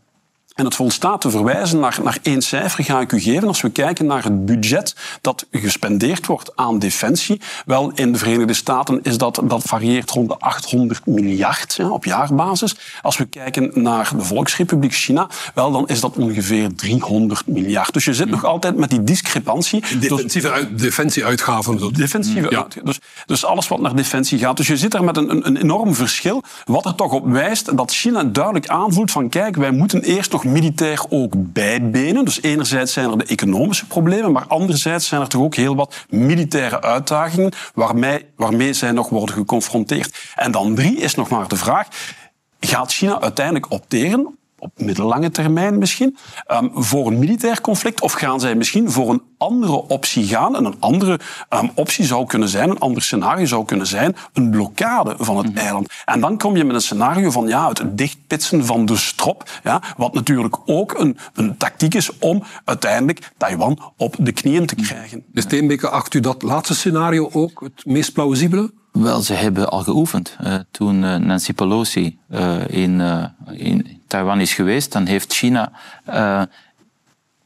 En 0.60 0.66
het 0.66 0.74
volstaat 0.74 1.20
te 1.20 1.30
verwijzen 1.30 1.80
naar, 1.80 1.98
naar 2.02 2.18
één 2.22 2.42
cijfer, 2.42 2.84
ga 2.84 3.00
ik 3.00 3.12
u 3.12 3.20
geven. 3.20 3.48
Als 3.48 3.60
we 3.60 3.70
kijken 3.70 4.06
naar 4.06 4.24
het 4.24 4.46
budget 4.46 4.94
dat 5.20 5.46
gespendeerd 5.50 6.26
wordt 6.26 6.56
aan 6.56 6.78
defensie, 6.78 7.40
wel 7.66 7.92
in 7.94 8.12
de 8.12 8.18
Verenigde 8.18 8.54
Staten 8.54 9.00
is 9.02 9.18
dat, 9.18 9.42
dat 9.44 9.62
varieert 9.62 10.10
rond 10.10 10.28
de 10.28 10.38
800 10.38 11.06
miljard 11.06 11.74
ja, 11.74 11.88
op 11.88 12.04
jaarbasis. 12.04 12.76
Als 13.02 13.16
we 13.16 13.24
kijken 13.24 13.70
naar 13.74 14.12
de 14.16 14.22
Volksrepubliek 14.22 14.94
China, 14.94 15.28
wel 15.54 15.72
dan 15.72 15.88
is 15.88 16.00
dat 16.00 16.16
ongeveer 16.16 16.74
300 16.74 17.46
miljard. 17.46 17.92
Dus 17.92 18.04
je 18.04 18.14
zit 18.14 18.30
nog 18.30 18.44
altijd 18.44 18.76
met 18.76 18.90
die 18.90 19.04
discrepantie. 19.04 19.84
Defensieve 20.00 20.50
uit, 20.50 20.78
defensieuitgaven. 20.78 21.92
Defensieve 21.92 22.50
ja. 22.50 22.66
Dus, 22.82 22.98
dus 23.26 23.44
alles 23.44 23.68
wat 23.68 23.80
naar 23.80 23.96
defensie 23.96 24.38
gaat. 24.38 24.56
Dus 24.56 24.66
je 24.66 24.76
zit 24.76 24.90
daar 24.90 25.04
met 25.04 25.16
een, 25.16 25.30
een, 25.30 25.46
een 25.46 25.56
enorm 25.56 25.94
verschil, 25.94 26.42
wat 26.64 26.84
er 26.84 26.94
toch 26.94 27.12
op 27.12 27.26
wijst 27.26 27.76
dat 27.76 27.92
China 27.92 28.24
duidelijk 28.24 28.68
aanvoelt 28.68 29.10
van 29.10 29.28
kijk, 29.28 29.56
wij 29.56 29.70
moeten 29.70 30.02
eerst 30.02 30.32
nog 30.32 30.44
militair 30.52 31.04
ook 31.08 31.32
bijbenen. 31.36 32.24
Dus 32.24 32.42
enerzijds 32.42 32.92
zijn 32.92 33.10
er 33.10 33.18
de 33.18 33.24
economische 33.24 33.86
problemen, 33.86 34.32
maar 34.32 34.46
anderzijds 34.46 35.06
zijn 35.06 35.20
er 35.20 35.28
toch 35.28 35.42
ook 35.42 35.54
heel 35.54 35.76
wat 35.76 36.06
militaire 36.08 36.82
uitdagingen 36.82 37.52
waarmee, 37.74 38.24
waarmee 38.36 38.72
zij 38.72 38.92
nog 38.92 39.08
worden 39.08 39.34
geconfronteerd. 39.34 40.32
En 40.34 40.52
dan 40.52 40.74
drie 40.74 40.96
is 40.96 41.14
nog 41.14 41.28
maar 41.28 41.48
de 41.48 41.56
vraag, 41.56 41.88
gaat 42.60 42.92
China 42.92 43.20
uiteindelijk 43.20 43.70
opteren 43.70 44.38
op 44.60 44.80
middellange 44.80 45.30
termijn 45.30 45.78
misschien, 45.78 46.16
um, 46.48 46.70
voor 46.74 47.06
een 47.06 47.18
militair 47.18 47.60
conflict? 47.60 48.00
Of 48.00 48.12
gaan 48.12 48.40
zij 48.40 48.54
misschien 48.54 48.90
voor 48.90 49.10
een 49.10 49.22
andere 49.38 49.88
optie 49.88 50.26
gaan? 50.26 50.56
En 50.56 50.64
een 50.64 50.76
andere 50.78 51.20
um, 51.50 51.70
optie 51.74 52.04
zou 52.04 52.26
kunnen 52.26 52.48
zijn, 52.48 52.70
een 52.70 52.78
ander 52.78 53.02
scenario 53.02 53.44
zou 53.44 53.64
kunnen 53.64 53.86
zijn, 53.86 54.16
een 54.32 54.50
blokkade 54.50 55.14
van 55.18 55.36
het 55.36 55.46
mm 55.46 55.52
-hmm. 55.52 55.60
eiland. 55.60 55.88
En 56.04 56.20
dan 56.20 56.38
kom 56.38 56.56
je 56.56 56.64
met 56.64 56.74
een 56.74 56.80
scenario 56.80 57.30
van 57.30 57.46
ja, 57.46 57.68
het 57.68 57.98
dichtpitsen 57.98 58.66
van 58.66 58.86
de 58.86 58.96
strop, 58.96 59.50
ja, 59.64 59.82
wat 59.96 60.14
natuurlijk 60.14 60.56
ook 60.66 60.98
een, 60.98 61.18
een 61.34 61.56
tactiek 61.56 61.94
is 61.94 62.18
om 62.18 62.42
uiteindelijk 62.64 63.32
Taiwan 63.36 63.92
op 63.96 64.16
de 64.18 64.32
knieën 64.32 64.66
te 64.66 64.74
krijgen. 64.74 65.24
De 65.32 65.40
Steenbeke, 65.40 65.88
acht 65.88 66.14
u 66.14 66.20
dat 66.20 66.42
laatste 66.42 66.74
scenario 66.74 67.28
ook 67.32 67.60
het 67.60 67.86
meest 67.86 68.12
plausibele? 68.12 68.70
Wel, 68.92 69.20
ze 69.20 69.34
hebben 69.34 69.70
al 69.70 69.82
geoefend. 69.82 70.36
Uh, 70.44 70.54
toen 70.70 71.02
uh, 71.02 71.16
Nancy 71.16 71.52
Pelosi 71.52 72.18
uh, 72.30 72.68
in, 72.68 73.00
in 73.52 73.89
Taiwan 74.10 74.40
is 74.40 74.54
geweest, 74.54 74.92
dan 74.92 75.06
heeft 75.06 75.32
China 75.32 75.72
uh, 76.08 76.42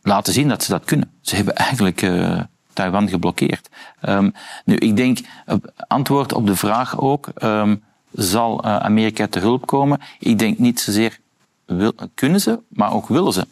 laten 0.03 0.33
zien 0.33 0.49
dat 0.49 0.63
ze 0.63 0.71
dat 0.71 0.85
kunnen. 0.85 1.11
Ze 1.21 1.37
hebben 1.37 1.57
eigenlijk 1.57 2.03
uh, 2.03 2.41
Taiwan 2.73 3.09
geblokkeerd. 3.09 3.69
Um, 4.09 4.33
nu, 4.65 4.77
ik 4.77 4.97
denk, 4.97 5.19
antwoord 5.87 6.33
op 6.33 6.47
de 6.47 6.57
vraag 6.57 7.01
ook, 7.01 7.29
um, 7.43 7.83
zal 8.13 8.65
uh, 8.65 8.77
Amerika 8.77 9.27
te 9.27 9.39
hulp 9.39 9.67
komen? 9.67 10.01
Ik 10.19 10.39
denk 10.39 10.59
niet 10.59 10.81
zozeer 10.81 11.19
kunnen 12.15 12.41
ze, 12.41 12.59
maar 12.69 12.93
ook 12.93 13.09
willen 13.09 13.33
ze, 13.33 13.47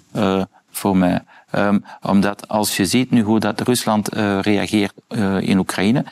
voor 0.71 0.97
mij. 0.97 1.21
Um, 1.54 1.85
omdat 2.02 2.49
als 2.49 2.76
je 2.76 2.87
ziet 2.87 3.11
nu 3.11 3.23
hoe 3.23 3.40
dat 3.40 3.61
Rusland 3.61 4.09
reageert 4.40 4.95
in 5.40 5.59
Oekraïne, 5.59 6.04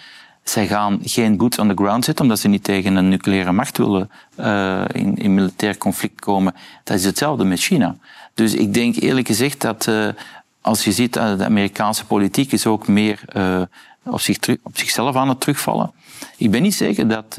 zij 0.50 0.66
gaan 0.66 1.00
geen 1.02 1.36
boots 1.36 1.58
on 1.58 1.68
the 1.68 1.74
ground 1.74 2.04
zetten, 2.04 2.24
omdat 2.24 2.38
ze 2.38 2.48
niet 2.48 2.64
tegen 2.64 2.96
een 2.96 3.08
nucleaire 3.08 3.52
macht 3.52 3.78
willen 3.78 4.10
uh, 4.40 4.84
in, 4.92 5.16
in 5.16 5.34
militair 5.34 5.78
conflict 5.78 6.20
komen. 6.20 6.54
Dat 6.84 6.96
is 6.96 7.04
hetzelfde 7.04 7.44
met 7.44 7.60
China. 7.60 7.96
Dus 8.34 8.54
ik 8.54 8.74
denk 8.74 8.96
eerlijk 8.96 9.26
gezegd 9.26 9.60
dat 9.60 9.86
uh, 9.86 10.08
als 10.60 10.84
je 10.84 10.92
ziet 10.92 11.12
dat 11.12 11.38
de 11.38 11.44
Amerikaanse 11.44 12.06
politiek 12.06 12.52
is 12.52 12.66
ook 12.66 12.88
meer 12.88 13.20
op, 14.02 14.20
zich 14.20 14.38
op 14.62 14.78
zichzelf 14.78 15.16
aan 15.16 15.28
het 15.28 15.40
terugvallen. 15.40 15.92
Ik 16.36 16.50
ben 16.50 16.62
niet 16.62 16.74
zeker 16.74 17.08
dat, 17.08 17.34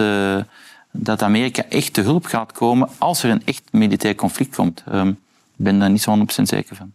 dat 0.92 1.22
Amerika 1.22 1.64
echt 1.70 1.94
te 1.94 2.02
hulp 2.02 2.26
gaat 2.26 2.52
komen 2.52 2.90
als 2.98 3.24
er 3.24 3.30
een 3.30 3.42
echt 3.46 3.64
militair 3.72 4.16
conflict 4.16 4.56
komt. 4.56 4.84
Um, 4.94 5.10
ik 5.58 5.68
ben 5.68 5.80
daar 5.80 5.90
niet 5.90 6.02
zo 6.02 6.18
100% 6.18 6.24
zeker 6.42 6.76
van. 6.76 6.92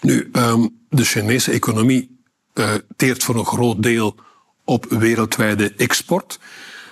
Nu, 0.00 0.30
um, 0.32 0.76
de 0.88 1.04
Chinese 1.04 1.50
economie 1.50 2.18
uh, 2.54 2.70
teert 2.96 3.22
voor 3.22 3.34
een 3.34 3.44
groot 3.44 3.82
deel 3.82 4.14
op 4.64 4.86
wereldwijde 4.88 5.72
export. 5.76 6.38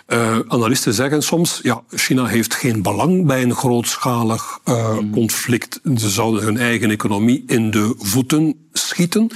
Uh, 0.08 0.38
analisten 0.48 0.94
zeggen 0.94 1.22
soms, 1.22 1.60
ja, 1.62 1.82
China 1.90 2.26
heeft 2.26 2.54
geen 2.54 2.82
belang 2.82 3.26
bij 3.26 3.42
een 3.42 3.54
grootschalig 3.54 4.58
uh, 4.64 4.98
mm. 4.98 5.12
conflict. 5.12 5.80
Ze 5.96 6.10
zouden 6.10 6.42
hun 6.42 6.56
eigen 6.56 6.90
economie 6.90 7.44
in 7.46 7.70
de 7.70 7.94
voeten 7.98 8.68
schieten. 8.72 9.30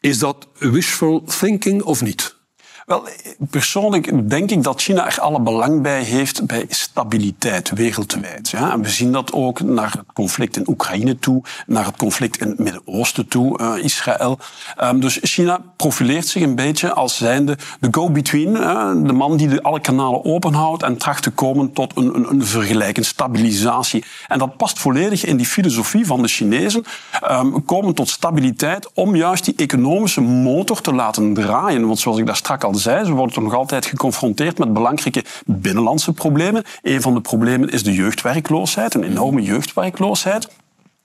Is 0.00 0.18
dat 0.18 0.48
wishful 0.58 1.24
thinking 1.40 1.82
of 1.82 2.02
niet? 2.02 2.36
Wel, 2.86 3.08
persoonlijk 3.50 4.30
denk 4.30 4.50
ik 4.50 4.62
dat 4.62 4.80
China 4.80 5.06
er 5.06 5.20
alle 5.20 5.40
belang 5.40 5.82
bij 5.82 6.02
heeft 6.02 6.46
bij 6.46 6.64
stabiliteit 6.68 7.70
wereldwijd. 7.70 8.48
Ja? 8.48 8.80
We 8.80 8.88
zien 8.88 9.12
dat 9.12 9.32
ook 9.32 9.60
naar 9.60 9.90
het 9.90 10.12
conflict 10.14 10.56
in 10.56 10.68
Oekraïne 10.68 11.18
toe, 11.18 11.42
naar 11.66 11.84
het 11.84 11.96
conflict 11.96 12.40
in 12.40 12.48
het 12.48 12.58
Midden-Oosten 12.58 13.28
toe, 13.28 13.60
uh, 13.60 13.84
Israël. 13.84 14.38
Um, 14.82 15.00
dus 15.00 15.18
China 15.22 15.60
profileert 15.76 16.26
zich 16.26 16.42
een 16.42 16.54
beetje 16.54 16.92
als 16.92 17.16
zijnde 17.16 17.58
de 17.80 17.88
go-between, 17.90 18.48
uh, 18.48 18.90
de 19.06 19.12
man 19.12 19.36
die 19.36 19.48
de 19.48 19.62
alle 19.62 19.80
kanalen 19.80 20.24
openhoudt 20.24 20.82
en 20.82 20.96
tracht 20.96 21.22
te 21.22 21.30
komen 21.30 21.72
tot 21.72 21.96
een, 21.96 22.14
een, 22.14 22.30
een 22.30 22.46
vergelijking, 22.46 23.06
stabilisatie. 23.06 24.04
En 24.28 24.38
dat 24.38 24.56
past 24.56 24.78
volledig 24.78 25.24
in 25.24 25.36
die 25.36 25.46
filosofie 25.46 26.06
van 26.06 26.22
de 26.22 26.28
Chinezen, 26.28 26.84
um, 27.30 27.64
komen 27.64 27.94
tot 27.94 28.08
stabiliteit 28.08 28.92
om 28.94 29.16
juist 29.16 29.44
die 29.44 29.54
economische 29.56 30.20
motor 30.20 30.80
te 30.80 30.94
laten 30.94 31.34
draaien. 31.34 31.86
Want 31.86 31.98
zoals 31.98 32.18
ik 32.18 32.26
daar 32.26 32.36
straks 32.36 32.64
al 32.64 32.71
zei, 32.80 33.04
ze 33.04 33.12
worden 33.12 33.42
nog 33.42 33.54
altijd 33.54 33.86
geconfronteerd 33.86 34.58
met 34.58 34.72
belangrijke 34.72 35.24
binnenlandse 35.46 36.12
problemen. 36.12 36.64
Een 36.82 37.02
van 37.02 37.14
de 37.14 37.20
problemen 37.20 37.68
is 37.68 37.82
de 37.82 37.92
jeugdwerkloosheid, 37.92 38.94
een 38.94 39.04
enorme 39.04 39.42
jeugdwerkloosheid. 39.42 40.48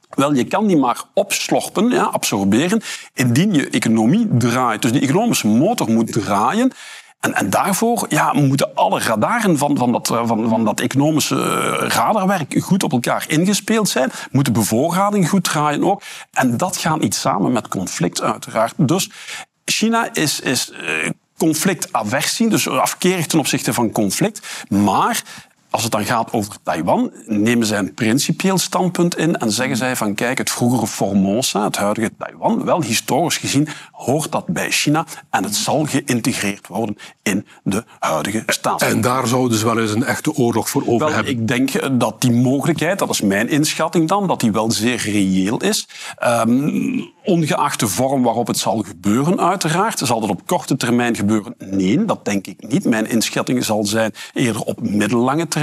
Wel, 0.09 0.33
je 0.33 0.43
kan 0.43 0.67
die 0.67 0.77
maar 0.77 1.03
opslorpen, 1.13 1.89
ja, 1.89 2.03
absorberen, 2.03 2.81
indien 3.13 3.53
je 3.53 3.69
economie 3.69 4.27
draait. 4.37 4.81
Dus 4.81 4.91
die 4.91 5.01
economische 5.01 5.47
motor 5.47 5.91
moet 5.91 6.11
draaien. 6.11 6.71
En, 7.19 7.33
en, 7.33 7.49
daarvoor 7.49 8.05
ja, 8.09 8.33
moeten 8.33 8.75
alle 8.75 8.99
radaren 8.99 9.57
van, 9.57 9.77
van, 9.77 9.91
dat, 9.91 10.07
van, 10.07 10.49
van 10.49 10.65
dat 10.65 10.79
economische 10.79 11.69
radarwerk 11.87 12.61
goed 12.63 12.83
op 12.83 12.91
elkaar 12.91 13.25
ingespeeld 13.27 13.89
zijn. 13.89 14.11
Moet 14.31 14.45
de 14.45 14.51
bevoorrading 14.51 15.29
goed 15.29 15.43
draaien 15.43 15.83
ook. 15.83 16.01
En 16.31 16.57
dat 16.57 16.77
gaat 16.77 16.99
niet 16.99 17.15
samen 17.15 17.51
met 17.51 17.67
conflict, 17.67 18.21
uiteraard. 18.21 18.73
Dus 18.77 19.09
China 19.65 20.09
is, 20.13 20.39
is 20.39 20.71
conflictaversie, 21.37 22.49
dus 22.49 22.67
afkerig 22.67 23.25
ten 23.25 23.39
opzichte 23.39 23.73
van 23.73 23.91
conflict. 23.91 24.47
Maar 24.69 25.23
als 25.69 25.83
het 25.83 25.91
dan 25.91 26.05
gaat 26.05 26.33
over 26.33 26.53
Taiwan, 26.63 27.11
nemen 27.25 27.67
zij 27.67 27.77
een 27.77 27.93
principieel 27.93 28.57
standpunt 28.57 29.17
in 29.17 29.37
en 29.37 29.51
zeggen 29.51 29.77
zij 29.77 29.95
van 29.95 30.15
kijk, 30.15 30.37
het 30.37 30.49
vroegere 30.49 30.87
Formosa, 30.87 31.63
het 31.63 31.77
huidige 31.77 32.11
Taiwan, 32.17 32.65
wel 32.65 32.81
historisch 32.81 33.37
gezien 33.37 33.67
hoort 33.91 34.31
dat 34.31 34.45
bij 34.45 34.71
China 34.71 35.05
en 35.29 35.43
het 35.43 35.55
zal 35.55 35.85
geïntegreerd 35.85 36.67
worden 36.67 36.97
in 37.23 37.45
de 37.63 37.83
huidige 37.99 38.43
staat. 38.45 38.81
En 38.81 39.01
daar 39.01 39.27
zouden 39.27 39.51
dus 39.51 39.63
wel 39.63 39.79
eens 39.79 39.91
een 39.91 40.03
echte 40.03 40.35
oorlog 40.35 40.69
voor 40.69 40.81
over 40.81 40.97
wel, 40.97 41.15
hebben? 41.15 41.31
Ik 41.31 41.47
denk 41.47 41.99
dat 41.99 42.21
die 42.21 42.31
mogelijkheid, 42.31 42.99
dat 42.99 43.09
is 43.09 43.21
mijn 43.21 43.49
inschatting 43.49 44.07
dan, 44.07 44.27
dat 44.27 44.39
die 44.39 44.51
wel 44.51 44.71
zeer 44.71 44.97
reëel 44.97 45.57
is. 45.57 45.87
Um, 46.23 47.15
ongeacht 47.23 47.79
de 47.79 47.87
vorm 47.87 48.23
waarop 48.23 48.47
het 48.47 48.57
zal 48.57 48.77
gebeuren, 48.77 49.39
uiteraard. 49.39 49.99
Zal 49.99 50.19
dat 50.19 50.29
op 50.29 50.41
korte 50.45 50.75
termijn 50.75 51.15
gebeuren? 51.15 51.55
Nee, 51.57 52.05
dat 52.05 52.25
denk 52.25 52.47
ik 52.47 52.67
niet. 52.67 52.85
Mijn 52.85 53.09
inschatting 53.09 53.65
zal 53.65 53.85
zijn 53.85 54.13
eerder 54.33 54.61
op 54.61 54.81
middellange 54.81 55.47
termijn, 55.47 55.56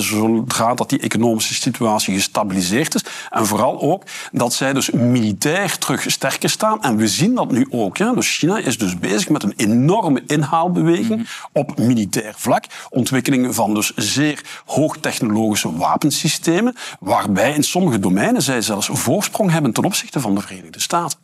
zodra 0.00 0.74
dat 0.74 0.88
die 0.88 1.00
economische 1.00 1.54
situatie 1.54 2.14
gestabiliseerd 2.14 2.94
is. 2.94 3.04
En 3.30 3.46
vooral 3.46 3.80
ook 3.80 4.02
dat 4.32 4.52
zij 4.52 4.72
dus 4.72 4.90
militair 4.90 5.78
terug 5.78 6.10
sterker 6.10 6.50
staan. 6.50 6.82
En 6.82 6.96
we 6.96 7.08
zien 7.08 7.34
dat 7.34 7.50
nu 7.50 7.66
ook. 7.70 7.96
Ja. 7.96 8.12
Dus 8.12 8.36
China 8.36 8.58
is 8.58 8.78
dus 8.78 8.98
bezig 8.98 9.28
met 9.28 9.42
een 9.42 9.54
enorme 9.56 10.22
inhaalbeweging 10.26 11.08
mm 11.08 11.16
-hmm. 11.16 11.50
op 11.52 11.78
militair 11.78 12.34
vlak. 12.36 12.64
Ontwikkeling 12.90 13.54
van 13.54 13.74
dus 13.74 13.92
zeer 13.96 14.62
hoogtechnologische 14.66 15.76
wapensystemen, 15.76 16.74
waarbij 17.00 17.54
in 17.54 17.62
sommige 17.62 17.98
domeinen 17.98 18.42
zij 18.42 18.62
zelfs 18.62 18.88
voorsprong 18.92 19.50
hebben 19.50 19.72
ten 19.72 19.84
opzichte 19.84 20.20
van 20.20 20.34
de 20.34 20.40
Verenigde 20.40 20.80
Staten. 20.80 21.18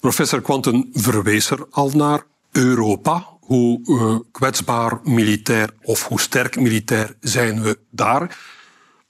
Professor 0.00 0.40
Quanten 0.40 0.88
verwees 0.92 1.50
er 1.50 1.66
al 1.70 1.90
naar 1.90 2.22
Europa. 2.52 3.26
Hoe 3.50 3.80
uh, 3.84 4.18
kwetsbaar 4.32 5.00
militair 5.02 5.70
of 5.82 6.06
hoe 6.06 6.20
sterk 6.20 6.56
militair 6.56 7.16
zijn 7.20 7.62
we 7.62 7.78
daar? 7.90 8.38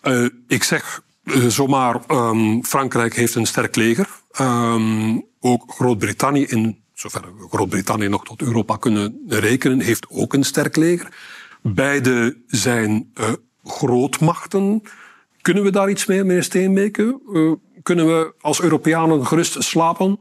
Uh, 0.03 0.29
ik 0.49 0.63
zeg 0.63 1.03
uh, 1.25 1.47
zomaar, 1.47 2.01
um, 2.09 2.65
Frankrijk 2.65 3.15
heeft 3.15 3.35
een 3.35 3.47
sterk 3.47 3.77
leger. 3.77 4.09
Um, 4.41 5.25
ook 5.41 5.73
Groot-Brittannië, 5.73 6.45
in 6.45 6.83
zover 6.95 7.21
we 7.21 7.49
Groot-Brittannië 7.49 8.09
nog 8.09 8.25
tot 8.25 8.43
Europa 8.43 8.77
kunnen 8.77 9.25
rekenen, 9.29 9.81
heeft 9.81 10.07
ook 10.09 10.33
een 10.33 10.45
sterk 10.45 10.77
leger. 10.77 11.09
Beide 11.63 12.37
zijn 12.47 13.13
grootmachten. 13.65 14.83
Kunnen 15.41 15.63
we 15.63 15.71
daar 15.71 15.91
iets 15.91 16.07
mee, 16.07 16.25
meneer 16.25 16.43
Steenbeke? 16.43 17.21
kunnen 17.83 18.07
we 18.07 18.35
als 18.41 18.61
Europeanen 18.61 19.27
gerust 19.27 19.63
slapen? 19.63 20.19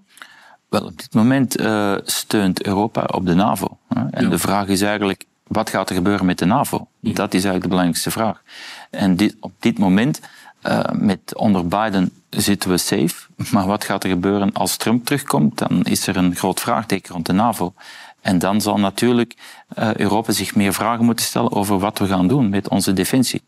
Wel, 0.69 0.81
op 0.81 0.97
dit 0.97 1.13
moment 1.13 1.59
uh, 1.59 1.95
steunt 2.03 2.65
Europa 2.65 3.03
op 3.11 3.25
de 3.25 3.33
NAVO. 3.33 3.77
Hè? 3.87 4.01
En 4.11 4.23
ja. 4.23 4.29
de 4.29 4.37
vraag 4.37 4.67
is 4.67 4.81
eigenlijk, 4.81 5.25
wat 5.47 5.69
gaat 5.69 5.89
er 5.89 5.95
gebeuren 5.95 6.25
met 6.25 6.37
de 6.37 6.45
NAVO? 6.45 6.87
Ja. 6.99 7.13
Dat 7.13 7.33
is 7.33 7.43
eigenlijk 7.43 7.63
de 7.63 7.69
belangrijkste 7.69 8.11
vraag. 8.11 8.41
En 8.89 9.15
dit, 9.15 9.35
op 9.39 9.51
dit 9.59 9.77
moment, 9.77 10.19
uh, 10.63 10.79
met 10.91 11.35
onder 11.35 11.67
Biden 11.67 12.11
zitten 12.29 12.69
we 12.69 12.77
safe. 12.77 13.15
Maar 13.51 13.65
wat 13.65 13.83
gaat 13.83 14.03
er 14.03 14.09
gebeuren 14.09 14.53
als 14.53 14.77
Trump 14.77 15.05
terugkomt? 15.05 15.57
Dan 15.57 15.83
is 15.83 16.07
er 16.07 16.17
een 16.17 16.35
groot 16.35 16.59
vraagteken 16.59 17.13
rond 17.13 17.25
de 17.25 17.33
NAVO. 17.33 17.73
En 18.21 18.39
dan 18.39 18.61
zal 18.61 18.79
natuurlijk 18.79 19.35
uh, 19.79 19.95
Europa 19.95 20.31
zich 20.31 20.55
meer 20.55 20.73
vragen 20.73 21.05
moeten 21.05 21.25
stellen 21.25 21.51
over 21.51 21.79
wat 21.79 21.97
we 21.97 22.07
gaan 22.07 22.27
doen 22.27 22.49
met 22.49 22.69
onze 22.69 22.93
defensie 22.93 23.43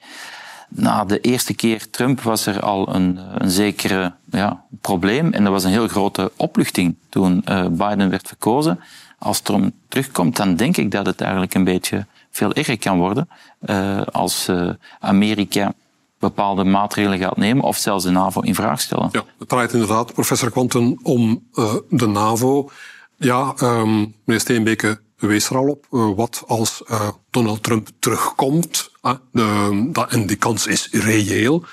na 0.75 1.05
de 1.05 1.19
eerste 1.19 1.53
keer 1.53 1.89
Trump 1.89 2.21
was 2.21 2.45
er 2.45 2.59
al 2.59 2.95
een, 2.95 3.19
een 3.37 3.49
zekere 3.49 4.13
ja, 4.31 4.63
probleem. 4.81 5.33
En 5.33 5.45
er 5.45 5.51
was 5.51 5.63
een 5.63 5.71
heel 5.71 5.87
grote 5.87 6.31
opluchting 6.35 6.95
toen 7.09 7.43
uh, 7.49 7.65
Biden 7.67 8.09
werd 8.09 8.27
verkozen. 8.27 8.79
Als 9.17 9.39
Trump 9.39 9.73
terugkomt, 9.87 10.35
dan 10.35 10.55
denk 10.55 10.77
ik 10.77 10.91
dat 10.91 11.05
het 11.05 11.21
eigenlijk 11.21 11.53
een 11.53 11.63
beetje 11.63 12.05
veel 12.31 12.53
erger 12.53 12.77
kan 12.77 12.97
worden. 12.97 13.29
Uh, 13.65 14.01
als 14.01 14.49
Amerika 14.99 15.73
bepaalde 16.19 16.63
maatregelen 16.63 17.19
gaat 17.19 17.37
nemen 17.37 17.63
of 17.63 17.77
zelfs 17.77 18.03
de 18.03 18.09
NAVO 18.09 18.41
in 18.41 18.55
vraag 18.55 18.81
stellen. 18.81 19.09
Ja, 19.11 19.23
het 19.39 19.49
draait 19.49 19.73
inderdaad, 19.73 20.13
professor 20.13 20.51
Quanten, 20.51 20.99
om 21.03 21.43
de 21.89 22.07
NAVO. 22.07 22.69
Ja, 23.17 23.53
um, 23.61 24.15
meneer 24.23 24.41
Steenbeke 24.41 24.99
wees 25.27 25.49
er 25.49 25.57
al 25.57 25.67
op. 25.67 25.85
wat 26.15 26.43
als 26.47 26.83
Donald 27.29 27.63
Trump 27.63 27.89
terugkomt? 27.99 28.91
En 30.09 30.25
die 30.25 30.35
kans 30.35 30.67
is 30.67 30.87
reëel. 30.91 31.65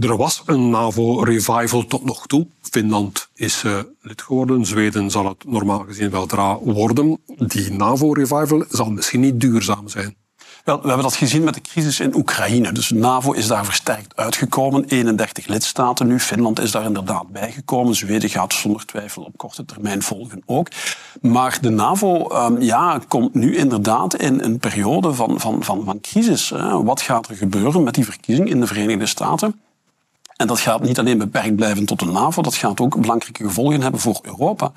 Er 0.00 0.16
was 0.16 0.42
een 0.46 0.70
NAVO-revival 0.70 1.86
tot 1.86 2.04
nog 2.04 2.26
toe. 2.26 2.46
Finland 2.60 3.28
is 3.34 3.64
uh, 3.64 3.78
lid 4.00 4.22
geworden. 4.22 4.66
Zweden 4.66 5.10
zal 5.10 5.28
het 5.28 5.44
normaal 5.44 5.78
gezien 5.78 6.10
wel 6.10 6.26
dra 6.26 6.58
worden. 6.58 7.20
Die 7.38 7.72
NAVO-revival 7.72 8.64
zal 8.68 8.90
misschien 8.90 9.20
niet 9.20 9.40
duurzaam 9.40 9.88
zijn. 9.88 10.16
Wel, 10.64 10.80
we 10.80 10.86
hebben 10.86 11.04
dat 11.04 11.16
gezien 11.16 11.44
met 11.44 11.54
de 11.54 11.60
crisis 11.60 12.00
in 12.00 12.16
Oekraïne. 12.16 12.72
Dus 12.72 12.90
NAVO 12.90 13.32
is 13.32 13.46
daar 13.46 13.64
versterkt 13.64 14.16
uitgekomen. 14.16 14.84
31 14.84 15.46
lidstaten 15.46 16.06
nu. 16.06 16.20
Finland 16.20 16.60
is 16.60 16.70
daar 16.70 16.84
inderdaad 16.84 17.28
bijgekomen. 17.28 17.94
Zweden 17.94 18.30
gaat 18.30 18.52
zonder 18.52 18.86
twijfel 18.86 19.22
op 19.22 19.36
korte 19.36 19.64
termijn 19.64 20.02
volgen 20.02 20.42
ook. 20.46 20.68
Maar 21.20 21.58
de 21.60 21.70
NAVO 21.70 22.30
um, 22.46 22.60
ja, 22.60 23.00
komt 23.08 23.34
nu 23.34 23.56
inderdaad 23.56 24.14
in 24.14 24.40
een 24.40 24.58
periode 24.58 25.14
van, 25.14 25.40
van, 25.40 25.64
van, 25.64 25.84
van 25.84 26.00
crisis. 26.00 26.50
Hè. 26.50 26.82
Wat 26.82 27.00
gaat 27.00 27.28
er 27.28 27.36
gebeuren 27.36 27.82
met 27.82 27.94
die 27.94 28.04
verkiezing 28.04 28.50
in 28.50 28.60
de 28.60 28.66
Verenigde 28.66 29.06
Staten? 29.06 29.60
En 30.34 30.46
dat 30.46 30.60
gaat 30.60 30.82
niet 30.82 30.98
alleen 30.98 31.18
beperkt 31.18 31.56
blijven 31.56 31.84
tot 31.84 31.98
de 31.98 32.06
NAVO, 32.06 32.42
dat 32.42 32.54
gaat 32.54 32.80
ook 32.80 33.00
belangrijke 33.00 33.44
gevolgen 33.44 33.82
hebben 33.82 34.00
voor 34.00 34.18
Europa. 34.22 34.72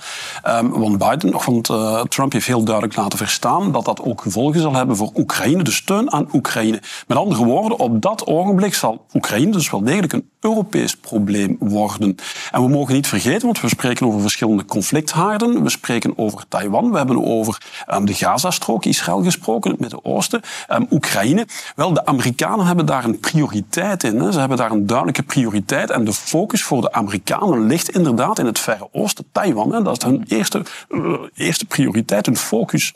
Um, 0.48 0.70
want 0.70 0.98
Biden, 0.98 1.32
want 1.46 1.70
uh, 1.70 2.02
Trump 2.02 2.32
heeft 2.32 2.48
heel 2.48 2.64
duidelijk 2.64 2.96
laten 2.96 3.18
verstaan 3.18 3.72
dat 3.72 3.86
dat 3.86 4.02
ook 4.02 4.22
gevolgen 4.22 4.62
zal 4.62 4.74
hebben 4.74 4.96
voor 4.96 5.12
Oekraïne, 5.16 5.64
de 5.64 5.72
steun 5.72 6.12
aan 6.12 6.28
Oekraïne. 6.34 6.82
Met 7.08 7.18
andere 7.18 7.46
woorden, 7.46 7.80
op 7.80 8.02
dat 8.02 8.26
ogenblik 8.26 8.74
zal 8.74 9.06
Oekraïne 9.14 9.52
dus 9.52 9.72
wel 9.72 9.84
degelijk 9.84 10.14
een 10.14 10.30
Europees 10.40 10.96
probleem 10.96 11.56
worden. 11.60 12.16
En 12.52 12.62
we 12.62 12.70
mogen 12.70 12.94
niet 12.94 13.08
vergeten, 13.08 13.46
want 13.46 13.62
we 13.62 13.70
spreken 13.70 14.08
over 14.08 14.22
verschillende 14.22 14.66
conflicthaarden. 14.66 15.64
We 15.64 15.70
spreken 15.70 16.18
over 16.18 16.48
Taiwan, 16.48 16.92
we 16.92 16.98
hebben 16.98 17.26
over 17.26 17.62
um, 17.94 18.06
de 18.06 18.14
Gazastrook, 18.14 18.86
Israël 18.86 19.24
gesproken, 19.24 19.72
het 19.72 19.80
Midden-Oosten, 19.80 20.42
um, 20.72 20.88
Oekraïne. 20.92 21.48
Wel, 21.76 21.94
de 21.94 22.06
Amerikanen 22.06 22.66
hebben 22.66 22.86
daar 22.86 23.04
een 23.04 23.20
prioriteit 23.20 24.04
in. 24.04 24.20
Hè. 24.20 24.32
Ze 24.32 24.40
hebben 24.40 24.58
daar 24.58 24.72
een 24.72 24.86
duidelijke 24.86 25.24
prioriteit. 25.24 25.46
En 25.92 26.04
de 26.04 26.14
focus 26.14 26.64
voor 26.64 26.82
de 26.82 26.92
Amerikanen 26.92 27.66
ligt 27.66 27.90
inderdaad 27.90 28.40
in 28.40 28.46
het 28.46 28.60
Verre 28.60 28.90
Oosten, 28.92 29.26
Taiwan. 29.32 29.74
Hè. 29.74 29.82
Dat 29.82 29.98
is 29.98 30.04
hun 30.04 30.26
eerste, 30.28 30.62
uh, 30.90 31.14
eerste 31.36 31.66
prioriteit, 31.66 32.26
hun 32.26 32.38
focus. 32.38 32.94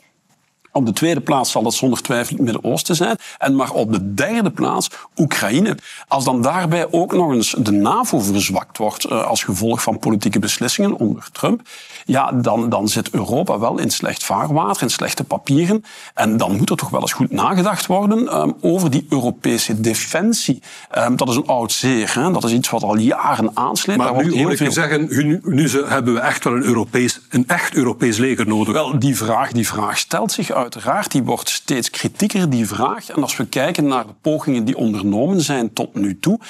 Op 0.72 0.86
de 0.86 0.92
tweede 0.92 1.20
plaats 1.20 1.50
zal 1.50 1.62
dat 1.62 1.74
zonder 1.74 2.02
twijfel 2.02 2.36
het 2.36 2.44
Midden-Oosten 2.44 2.96
zijn. 2.96 3.16
En 3.38 3.56
maar 3.56 3.70
op 3.70 3.92
de 3.92 4.14
derde 4.14 4.50
plaats 4.50 4.90
Oekraïne. 5.16 5.76
Als 6.08 6.24
dan 6.24 6.42
daarbij 6.42 6.86
ook 6.90 7.12
nog 7.12 7.32
eens 7.32 7.54
de 7.58 7.70
NAVO 7.70 8.18
verzwakt 8.18 8.78
wordt 8.78 9.06
uh, 9.06 9.26
als 9.26 9.44
gevolg 9.44 9.82
van 9.82 9.98
politieke 9.98 10.38
beslissingen 10.38 10.98
onder 10.98 11.28
Trump, 11.32 11.60
ja, 12.04 12.32
dan, 12.32 12.68
dan 12.68 12.88
zit 12.88 13.10
Europa 13.10 13.58
wel 13.58 13.78
in 13.78 13.90
slecht 13.90 14.24
vaarwater, 14.24 14.82
in 14.82 14.90
slechte 14.90 15.24
papieren. 15.24 15.84
En 16.14 16.36
dan 16.36 16.56
moet 16.56 16.70
er 16.70 16.76
toch 16.76 16.90
wel 16.90 17.00
eens 17.00 17.12
goed 17.12 17.30
nagedacht 17.30 17.86
worden 17.86 18.40
um, 18.40 18.54
over 18.60 18.90
die 18.90 19.06
Europese 19.08 19.80
defensie. 19.80 20.62
Um, 20.98 21.16
dat 21.16 21.28
is 21.28 21.36
een 21.36 21.46
oud 21.46 21.72
zeer. 21.72 22.14
Hè? 22.14 22.32
Dat 22.32 22.44
is 22.44 22.52
iets 22.52 22.70
wat 22.70 22.82
al 22.82 22.96
jaren 22.96 23.50
aansleept. 23.54 23.98
Maar 23.98 24.12
Daar 24.12 24.24
nu 24.24 24.42
hoor 24.42 24.50
ik 24.50 24.56
veel... 24.56 24.72
zeggen, 24.72 25.06
nu, 25.08 25.40
nu 25.44 25.68
hebben 25.68 26.14
we 26.14 26.20
echt 26.20 26.44
wel 26.44 26.56
een, 26.56 26.64
Europees, 26.64 27.20
een 27.30 27.48
echt 27.48 27.74
Europees 27.74 28.18
leger 28.18 28.46
nodig. 28.46 28.72
Wel, 28.72 28.98
die 28.98 29.16
vraag, 29.16 29.52
die 29.52 29.66
vraag 29.66 29.98
stelt 29.98 30.32
zich 30.32 30.50
uiteraard. 30.62 31.12
Die 31.12 31.22
wordt 31.22 31.48
steeds 31.48 31.90
kritieker, 31.90 32.50
die 32.50 32.66
vraag. 32.66 33.08
En 33.08 33.22
als 33.22 33.36
we 33.36 33.46
kijken 33.46 33.86
naar 33.86 34.06
de 34.06 34.14
pogingen 34.20 34.64
die 34.64 34.76
ondernomen 34.76 35.40
zijn 35.40 35.72
tot 35.72 35.94
nu 35.94 36.18
toe, 36.18 36.40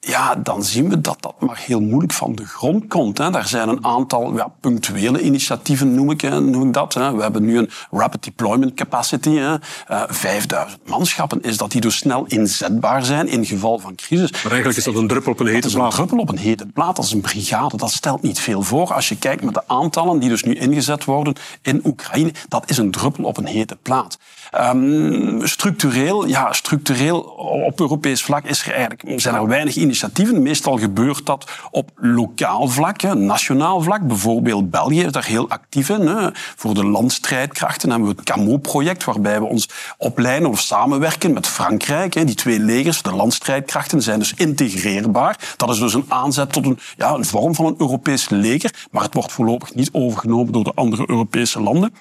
ja, 0.00 0.34
dan 0.34 0.64
zien 0.64 0.88
we 0.88 1.00
dat 1.00 1.16
dat 1.20 1.34
maar 1.40 1.62
heel 1.66 1.80
moeilijk 1.80 2.12
van 2.12 2.34
de 2.34 2.46
grond 2.46 2.88
komt. 2.88 3.18
Hè. 3.18 3.30
Daar 3.30 3.48
zijn 3.48 3.68
een 3.68 3.84
aantal 3.84 4.36
ja, 4.36 4.52
punctuele 4.60 5.20
initiatieven, 5.20 5.94
noem 5.94 6.10
ik, 6.10 6.22
noem 6.22 6.66
ik 6.66 6.72
dat. 6.72 6.94
Hè. 6.94 7.14
We 7.14 7.22
hebben 7.22 7.44
nu 7.44 7.58
een 7.58 7.70
rapid 7.90 8.24
deployment 8.24 8.74
capacity. 8.74 9.30
Hè. 9.30 9.54
Uh, 9.90 10.02
5000 10.08 10.88
manschappen. 10.88 11.42
Is 11.42 11.56
dat 11.56 11.70
die 11.70 11.80
dus 11.80 11.96
snel 11.96 12.24
inzetbaar 12.26 13.04
zijn 13.04 13.28
in 13.28 13.46
geval 13.46 13.78
van 13.78 13.94
crisis? 13.94 14.30
Maar 14.30 14.52
eigenlijk 14.52 14.76
is 14.76 14.84
dat 14.84 14.94
een 14.94 15.08
druppel 15.08 15.32
op 15.32 15.40
een 15.40 15.46
hete 15.46 15.70
plaat. 15.70 15.84
een 15.84 15.96
druppel 15.96 16.18
op 16.18 16.28
een 16.28 16.38
hete 16.38 16.66
plaat. 16.66 16.96
Dat 16.96 17.04
is 17.04 17.12
een 17.12 17.20
brigade. 17.20 17.76
Dat 17.76 17.90
stelt 17.90 18.22
niet 18.22 18.40
veel 18.40 18.62
voor. 18.62 18.94
Als 18.94 19.08
je 19.08 19.16
kijkt 19.16 19.42
met 19.42 19.54
de 19.54 19.62
aantallen 19.66 20.18
die 20.18 20.28
dus 20.28 20.42
nu 20.42 20.54
ingezet 20.54 21.04
worden 21.04 21.34
in 21.62 21.80
Oekraïne, 21.84 22.32
dat 22.48 22.70
is 22.70 22.78
een 22.78 22.90
druppel 22.90 23.24
op 23.24 23.36
een 23.36 23.46
hete 23.46 23.76
plaat. 23.76 24.18
Um, 24.56 25.46
structureel, 25.46 26.26
ja, 26.26 26.52
structureel 26.52 27.20
op 27.66 27.80
Europees 27.80 28.22
vlak 28.22 28.44
is 28.44 28.66
er 28.66 28.72
eigenlijk, 28.72 29.20
zijn 29.20 29.34
er 29.34 29.46
weinig 29.46 29.76
initiatieven. 29.76 30.42
Meestal 30.42 30.78
gebeurt 30.78 31.26
dat 31.26 31.50
op 31.70 31.90
lokaal 31.94 32.68
vlak, 32.68 33.00
hè, 33.00 33.14
nationaal 33.14 33.80
vlak. 33.80 34.06
Bijvoorbeeld 34.06 34.70
België 34.70 35.02
is 35.02 35.12
daar 35.12 35.24
heel 35.24 35.48
actief 35.48 35.88
in. 35.88 36.06
Hè. 36.06 36.28
Voor 36.32 36.74
de 36.74 36.84
landstrijdkrachten 36.84 37.90
hebben 37.90 38.08
we 38.08 38.14
het 38.16 38.24
CAMO-project, 38.24 39.04
waarbij 39.04 39.40
we 39.40 39.46
ons 39.46 39.68
opleiden 39.98 40.48
of 40.48 40.60
samenwerken 40.60 41.32
met 41.32 41.46
Frankrijk. 41.46 42.14
Hè. 42.14 42.24
Die 42.24 42.34
twee 42.34 42.60
legers, 42.60 43.02
de 43.02 43.14
landstrijdkrachten, 43.14 44.02
zijn 44.02 44.18
dus 44.18 44.34
integreerbaar. 44.34 45.54
Dat 45.56 45.70
is 45.70 45.78
dus 45.78 45.94
een 45.94 46.06
aanzet 46.08 46.52
tot 46.52 46.66
een, 46.66 46.78
ja, 46.96 47.14
een 47.14 47.24
vorm 47.24 47.54
van 47.54 47.66
een 47.66 47.74
Europees 47.78 48.28
leger, 48.28 48.86
maar 48.90 49.02
het 49.02 49.14
wordt 49.14 49.32
voorlopig 49.32 49.74
niet 49.74 49.88
overgenomen 49.92 50.52
door 50.52 50.64
de 50.64 50.72
andere 50.74 51.04
Europese 51.06 51.60
landen. 51.60 51.92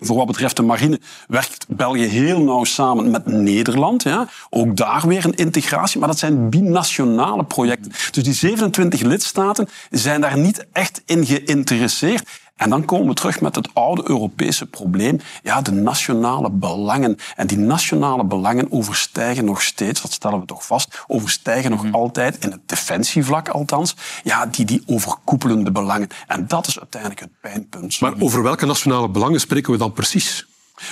Voor 0.00 0.16
wat 0.16 0.26
betreft 0.26 0.56
de 0.56 0.62
marine 0.62 1.00
werkt 1.28 1.66
België 1.68 2.04
heel 2.04 2.40
nauw 2.40 2.64
samen 2.64 3.10
met 3.10 3.26
Nederland. 3.26 4.02
Ja. 4.02 4.28
Ook 4.50 4.76
daar 4.76 5.06
weer 5.06 5.24
een 5.24 5.34
integratie, 5.34 5.98
maar 5.98 6.08
dat 6.08 6.18
zijn 6.18 6.50
binationale 6.50 7.44
projecten. 7.44 7.92
Dus 8.10 8.24
die 8.24 8.32
27 8.32 9.00
lidstaten 9.00 9.68
zijn 9.90 10.20
daar 10.20 10.38
niet 10.38 10.66
echt 10.72 11.02
in 11.06 11.26
geïnteresseerd. 11.26 12.28
En 12.58 12.70
dan 12.70 12.84
komen 12.84 13.08
we 13.08 13.14
terug 13.14 13.40
met 13.40 13.54
het 13.54 13.68
oude 13.72 14.02
Europese 14.04 14.66
probleem, 14.66 15.20
ja, 15.42 15.62
de 15.62 15.72
nationale 15.72 16.50
belangen. 16.50 17.16
En 17.36 17.46
die 17.46 17.58
nationale 17.58 18.24
belangen 18.24 18.72
overstijgen 18.72 19.44
nog 19.44 19.62
steeds, 19.62 20.02
dat 20.02 20.12
stellen 20.12 20.40
we 20.40 20.46
toch 20.46 20.66
vast, 20.66 21.04
overstijgen 21.06 21.70
nog 21.70 21.84
mhm. 21.84 21.94
altijd, 21.94 22.44
in 22.44 22.50
het 22.50 22.60
defensievlak 22.66 23.48
althans, 23.48 23.96
ja, 24.22 24.46
die, 24.46 24.64
die 24.64 24.82
overkoepelende 24.86 25.70
belangen. 25.70 26.08
En 26.26 26.46
dat 26.46 26.66
is 26.66 26.78
uiteindelijk 26.78 27.20
het 27.20 27.40
pijnpunt. 27.40 28.00
Maar 28.00 28.14
over 28.18 28.42
welke 28.42 28.66
nationale 28.66 29.08
belangen 29.08 29.40
spreken 29.40 29.72
we 29.72 29.78
dan 29.78 29.92
precies? 29.92 30.46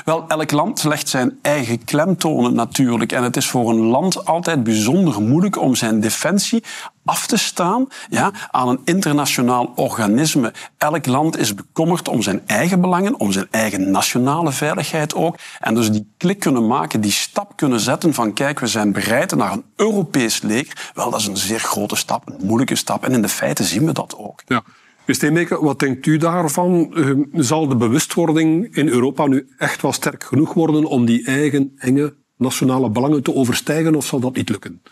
Wel, 0.05 0.25
elk 0.29 0.51
land 0.51 0.85
legt 0.85 1.09
zijn 1.09 1.39
eigen 1.43 1.85
klemtonen 1.85 2.55
natuurlijk. 2.55 3.13
En 3.13 3.23
het 3.23 3.37
is 3.37 3.47
voor 3.47 3.71
een 3.71 3.81
land 3.81 4.25
altijd 4.25 4.65
bijzonder 4.65 5.23
moeilijk 5.23 5.61
om 5.61 5.75
zijn 5.75 6.01
defensie 6.01 6.63
af 7.05 7.27
te 7.27 7.37
staan 7.37 7.89
ja, 8.09 8.33
aan 8.51 8.69
een 8.69 8.81
internationaal 8.85 9.73
organisme. 9.75 10.53
Elk 10.79 11.07
land 11.07 11.39
is 11.39 11.55
bekommerd 11.55 12.09
om 12.09 12.23
zijn 12.23 12.43
eigen 12.47 12.81
belangen, 12.81 13.21
om 13.21 13.33
zijn 13.33 13.47
eigen 13.51 13.91
nationale 13.91 14.53
veiligheid 14.53 15.15
ook. 15.15 15.37
En 15.61 15.75
dus 15.75 15.91
die 15.91 16.13
klik 16.17 16.39
kunnen 16.39 16.67
maken, 16.67 17.01
die 17.01 17.13
stap 17.13 17.57
kunnen 17.57 17.81
zetten 17.81 18.15
van 18.15 18.33
kijk, 18.33 18.61
we 18.61 18.67
zijn 18.67 18.93
bereid 18.93 19.35
naar 19.35 19.53
een 19.53 19.65
Europees 19.77 20.43
leger. 20.43 20.91
Wel, 20.95 21.11
dat 21.11 21.21
is 21.21 21.27
een 21.27 21.37
zeer 21.37 21.61
grote 21.61 21.97
stap, 21.97 22.29
een 22.29 22.47
moeilijke 22.47 22.77
stap. 22.77 23.05
En 23.05 23.13
in 23.13 23.23
de 23.23 23.29
feiten 23.29 23.65
zien 23.65 23.87
we 23.87 23.93
dat 23.93 24.17
ook. 24.19 24.43
Ja. 24.47 24.63
Steenbeke, 25.15 25.61
wat 25.61 25.79
denkt 25.79 26.07
u 26.07 26.17
daarvan? 26.17 26.93
Uh, 26.95 27.25
zal 27.33 27.69
de 27.69 27.77
bewustwording 27.77 28.75
in 28.77 28.89
Europa 28.89 29.27
nu 29.27 29.49
echt 29.59 29.83
wel 29.83 29.93
sterk 29.93 30.25
genoeg 30.25 30.55
worden 30.55 30.85
om 30.85 31.05
die 31.05 31.27
eigen 31.27 31.73
enge 31.79 32.15
nationale 32.37 32.91
belangen 32.91 33.23
te 33.23 33.35
overstijgen, 33.35 33.95
of 33.95 34.07
zal 34.07 34.21
dat 34.21 34.37
niet 34.37 34.49
lukken? 34.49 34.83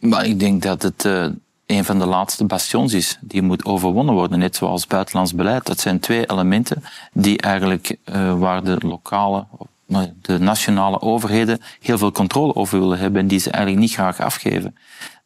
Maar 0.00 0.26
ik 0.26 0.40
denk 0.40 0.62
dat 0.62 0.82
het 0.82 1.04
uh, 1.04 1.26
een 1.66 1.84
van 1.84 1.98
de 1.98 2.06
laatste 2.06 2.44
bastions 2.44 2.92
is 2.92 3.18
die 3.20 3.42
moet 3.42 3.64
overwonnen 3.64 4.14
worden, 4.14 4.38
net 4.38 4.56
zoals 4.56 4.86
buitenlands 4.86 5.34
beleid. 5.34 5.66
Dat 5.66 5.80
zijn 5.80 6.00
twee 6.00 6.30
elementen 6.30 6.82
die 7.12 7.38
eigenlijk 7.38 7.96
uh, 8.04 8.38
waar 8.38 8.64
de 8.64 8.76
lokale, 8.80 9.46
de 10.20 10.38
nationale 10.38 11.00
overheden 11.00 11.60
heel 11.80 11.98
veel 11.98 12.12
controle 12.12 12.54
over 12.54 12.80
willen 12.80 12.98
hebben 12.98 13.20
en 13.20 13.26
die 13.28 13.38
ze 13.38 13.50
eigenlijk 13.50 13.84
niet 13.84 13.94
graag 13.94 14.20
afgeven. 14.20 14.76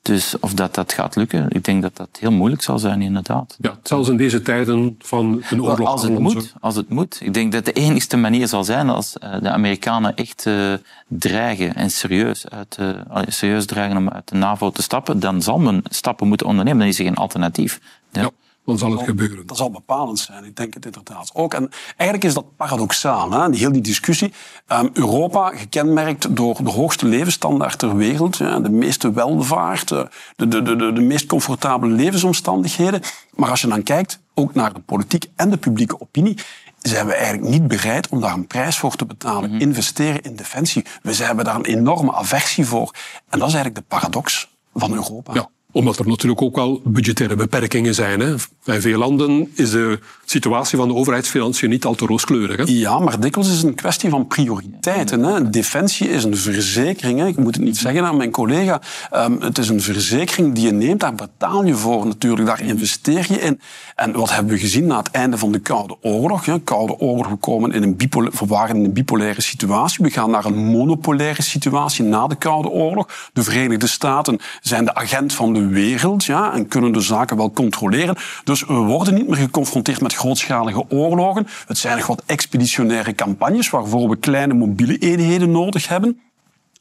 Dus 0.07 0.39
of 0.41 0.55
dat, 0.55 0.75
dat 0.75 0.93
gaat 0.93 1.17
lukken, 1.17 1.47
ik 1.49 1.65
denk 1.65 1.83
dat 1.83 1.97
dat 1.97 2.09
heel 2.21 2.31
moeilijk 2.31 2.63
zal 2.63 2.79
zijn, 2.79 3.03
inderdaad. 3.03 3.57
Ja, 3.61 3.79
zelfs 3.83 4.09
in 4.09 4.17
deze 4.17 4.43
tijden 4.43 4.97
van 4.99 5.43
een 5.51 5.63
oorlog. 5.63 5.89
Als 5.89 6.03
het 6.03 6.19
moet, 6.19 6.55
als 6.61 6.77
het 6.77 6.89
moet. 6.89 7.19
Ik 7.21 7.35
denk 7.35 7.53
dat 7.53 7.65
de 7.65 7.73
enigste 7.73 8.17
manier 8.17 8.49
zal 8.49 8.65
zijn 8.65 8.89
als 8.89 9.19
eh, 9.19 9.41
de 9.41 9.51
Amerikanen 9.51 10.17
echt 10.17 10.45
uh, 10.47 10.75
dreigen 11.09 11.75
en 11.75 11.91
serieus, 11.91 12.49
uit, 12.49 12.77
uh, 12.81 13.23
serieus 13.29 13.67
dreigen 13.67 13.97
om 13.97 14.09
uit 14.09 14.29
de 14.29 14.37
NAVO 14.37 14.71
te 14.71 14.83
stappen, 14.83 15.21
dan 15.21 15.43
zal 15.43 15.59
men 15.59 15.83
stappen 15.85 16.29
moeten 16.29 16.47
ondernemen. 16.47 16.79
Dan 16.79 16.89
is 16.89 16.99
er 16.99 17.05
geen 17.05 17.17
alternatief. 17.17 17.81
Ja. 18.13 18.21
ja 18.21 18.31
dan 18.67 18.79
zal 18.79 18.91
het 18.91 19.03
gebeuren. 19.03 19.47
Dat 19.47 19.57
zal 19.57 19.71
bepalend 19.71 20.19
zijn, 20.19 20.45
ik 20.45 20.57
denk 20.57 20.75
het 20.75 20.85
inderdaad 20.85 21.31
ook. 21.35 21.55
En 21.55 21.71
eigenlijk 21.97 22.25
is 22.25 22.35
dat 22.35 22.57
paradoxaal, 22.57 23.31
hè? 23.31 23.51
Die, 23.51 23.61
heel 23.61 23.73
die 23.73 23.83
discussie. 23.83 24.33
Um, 24.73 24.91
Europa, 24.93 25.49
gekenmerkt 25.55 26.37
door 26.37 26.65
de 26.65 26.71
hoogste 26.71 27.07
levensstandaard 27.07 27.79
ter 27.79 27.97
wereld, 27.97 28.37
ja, 28.37 28.61
de 28.61 28.71
meeste 28.71 29.13
welvaart, 29.13 29.89
de, 29.89 30.09
de, 30.37 30.49
de, 30.49 30.63
de, 30.63 30.93
de 30.93 31.01
meest 31.01 31.27
comfortabele 31.27 31.95
levensomstandigheden. 31.95 33.01
Maar 33.35 33.51
als 33.51 33.61
je 33.61 33.67
dan 33.67 33.83
kijkt, 33.83 34.21
ook 34.35 34.55
naar 34.55 34.73
de 34.75 34.81
politiek 34.81 35.27
en 35.37 35.51
de 35.51 35.57
publieke 35.57 36.01
opinie, 36.01 36.39
zijn 36.81 37.07
we 37.07 37.15
eigenlijk 37.15 37.51
niet 37.51 37.69
bereid 37.69 38.09
om 38.09 38.21
daar 38.21 38.35
een 38.35 38.47
prijs 38.47 38.79
voor 38.79 38.97
te 38.97 39.07
betalen. 39.07 39.51
Mm 39.51 39.61
Investeren 39.61 40.23
in 40.23 40.37
defensie. 40.37 40.85
We 41.03 41.15
hebben 41.15 41.45
daar 41.45 41.55
een 41.55 41.65
enorme 41.65 42.13
aversie 42.13 42.67
voor. 42.67 42.95
En 43.29 43.39
dat 43.39 43.49
is 43.49 43.55
eigenlijk 43.55 43.75
de 43.75 43.97
paradox 43.97 44.55
van 44.75 44.93
Europa. 44.93 45.35
Ja 45.35 45.49
omdat 45.77 45.99
er 45.99 46.07
natuurlijk 46.07 46.43
ook 46.43 46.57
wel 46.57 46.81
budgettaire 46.85 47.37
beperkingen 47.37 47.95
zijn. 47.95 48.21
Hè. 48.21 48.35
In 48.65 48.81
veel 48.81 48.99
landen 48.99 49.53
is 49.55 49.71
de 49.71 49.99
situatie 50.31 50.79
van 50.79 50.89
de 50.89 50.95
overheidsfinanciën 50.95 51.71
niet 51.71 51.85
al 51.85 51.95
te 51.95 52.07
rooskleurig. 52.07 52.57
Hè. 52.57 52.65
Ja, 52.67 52.99
maar 52.99 53.21
dikwijls 53.21 53.51
is 53.51 53.57
het 53.57 53.67
een 53.67 53.75
kwestie 53.75 54.11
van 54.11 54.27
prioriteiten. 54.27 55.23
Hè. 55.23 55.51
Defensie 55.51 56.09
is 56.11 56.25
een 56.25 56.37
verzekering. 56.37 57.19
Hè. 57.19 57.27
Ik 57.27 57.37
moet 57.37 57.55
het 57.55 57.65
niet 57.65 57.77
zeggen 57.77 58.05
aan 58.05 58.17
mijn 58.17 58.31
collega. 58.31 58.81
Um, 59.15 59.41
het 59.41 59.59
is 59.59 59.69
een 59.69 59.81
verzekering 59.81 60.55
die 60.55 60.67
je 60.67 60.73
neemt. 60.73 61.01
Daar 61.01 61.15
betaal 61.15 61.65
je 61.65 61.75
voor 61.75 62.07
natuurlijk. 62.07 62.47
Daar 62.49 62.61
investeer 62.61 63.27
je 63.29 63.41
in. 63.41 63.61
En 63.95 64.13
wat 64.13 64.35
hebben 64.35 64.53
we 64.53 64.59
gezien 64.59 64.87
na 64.87 64.97
het 64.97 65.11
einde 65.11 65.39
van 65.39 65.53
de 65.53 65.59
Koude 65.59 65.97
Oorlog? 66.03 66.45
Hè. 66.45 66.61
Koude 66.61 66.99
Oorlog, 66.99 67.29
we, 67.29 67.37
komen 67.37 67.73
in 67.73 67.83
een 67.83 67.97
bipolaire, 67.97 68.39
we 68.39 68.47
waren 68.47 68.77
in 68.77 68.85
een 68.85 68.93
bipolaire 68.93 69.41
situatie. 69.41 70.05
We 70.05 70.11
gaan 70.11 70.31
naar 70.31 70.45
een 70.45 70.65
monopolaire 70.65 71.43
situatie 71.43 72.05
na 72.05 72.27
de 72.27 72.37
Koude 72.37 72.69
Oorlog. 72.69 73.31
De 73.33 73.43
Verenigde 73.43 73.87
Staten 73.87 74.39
zijn 74.61 74.85
de 74.85 74.95
agent 74.95 75.33
van 75.33 75.53
de 75.53 75.67
wereld 75.67 76.25
ja, 76.25 76.53
en 76.53 76.69
kunnen 76.69 76.93
de 76.93 77.01
zaken 77.01 77.37
wel 77.37 77.51
controleren. 77.51 78.17
Dus 78.45 78.65
we 78.65 78.75
worden 78.75 79.15
niet 79.15 79.29
meer 79.29 79.37
geconfronteerd 79.37 80.01
met 80.01 80.15
grootschalige 80.17 80.85
oorlogen. 80.89 81.47
Het 81.67 81.79
zijn 81.79 81.97
nog 81.97 82.07
wat 82.07 82.23
expeditionaire 82.27 83.15
campagnes 83.15 83.71
waarvoor 83.71 84.09
we 84.09 84.17
kleine 84.17 84.55
mobiele 84.55 84.99
eenheden 84.99 85.51
nodig 85.51 85.89
hebben. 85.89 86.21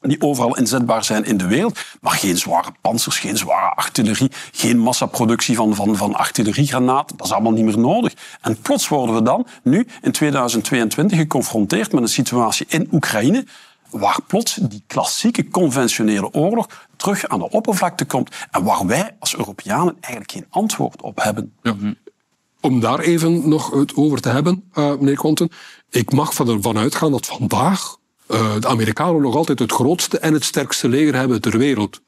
die 0.02 0.22
overal 0.22 0.58
inzetbaar 0.58 1.04
zijn 1.04 1.26
in 1.26 1.38
de 1.38 1.48
wereld, 1.48 1.80
maar 2.02 2.14
geen 2.14 2.38
zware 2.38 2.72
panzers, 2.82 3.20
geen 3.20 3.38
zware 3.38 3.76
artillerie, 3.76 4.32
geen 4.52 4.78
massaproductie 4.78 5.56
van, 5.56 5.76
van, 5.76 5.96
van 5.96 6.16
artilleriegranaten. 6.16 7.18
Dat 7.18 7.26
is 7.26 7.34
allemaal 7.34 7.52
niet 7.52 7.66
meer 7.66 7.80
nodig. 7.80 8.14
En 8.42 8.62
plots 8.62 8.88
worden 8.88 9.16
we 9.16 9.22
dan 9.22 9.48
nu 9.64 9.88
in 10.02 10.12
2022 10.12 11.18
geconfronteerd 11.18 11.92
met 11.92 12.02
een 12.02 12.10
situatie 12.10 12.66
in 12.70 12.88
Oekraïne 12.92 13.46
waar 13.90 14.20
plots 14.28 14.56
die 14.56 14.84
klassieke 14.88 15.48
conventionele 15.48 16.34
oorlog 16.34 16.68
terug 16.96 17.28
aan 17.28 17.40
de 17.40 17.50
oppervlakte 17.50 18.06
komt 18.06 18.36
en 18.52 18.64
waar 18.64 18.86
wij 18.86 19.16
als 19.20 19.36
Europeanen 19.36 19.98
eigenlijk 20.00 20.32
geen 20.32 20.46
antwoord 20.50 21.02
op 21.02 21.24
hebben. 21.24 21.54
Ja. 21.62 21.76
Om 22.66 22.80
daar 22.80 23.00
even 23.00 23.50
nog 23.50 23.72
het 23.72 23.96
over 23.96 24.22
te 24.22 24.30
hebben, 24.30 24.64
uh, 24.74 24.96
meneer 24.98 25.16
Quanten. 25.16 25.50
Ik 25.90 26.12
mag 26.12 26.40
ervan 26.40 26.78
uitgaan 26.78 27.12
dat 27.12 27.26
vandaag 27.26 27.98
uh, 28.32 28.54
de 28.60 28.68
Amerikanen 28.68 29.22
nog 29.22 29.36
altijd 29.36 29.60
het 29.60 29.72
grootste 29.72 30.20
en 30.20 30.34
het 30.34 30.44
sterkste 30.44 30.90
leger 30.90 31.16
hebben 31.16 31.42
ter 31.42 31.58
wereld. 31.58 32.02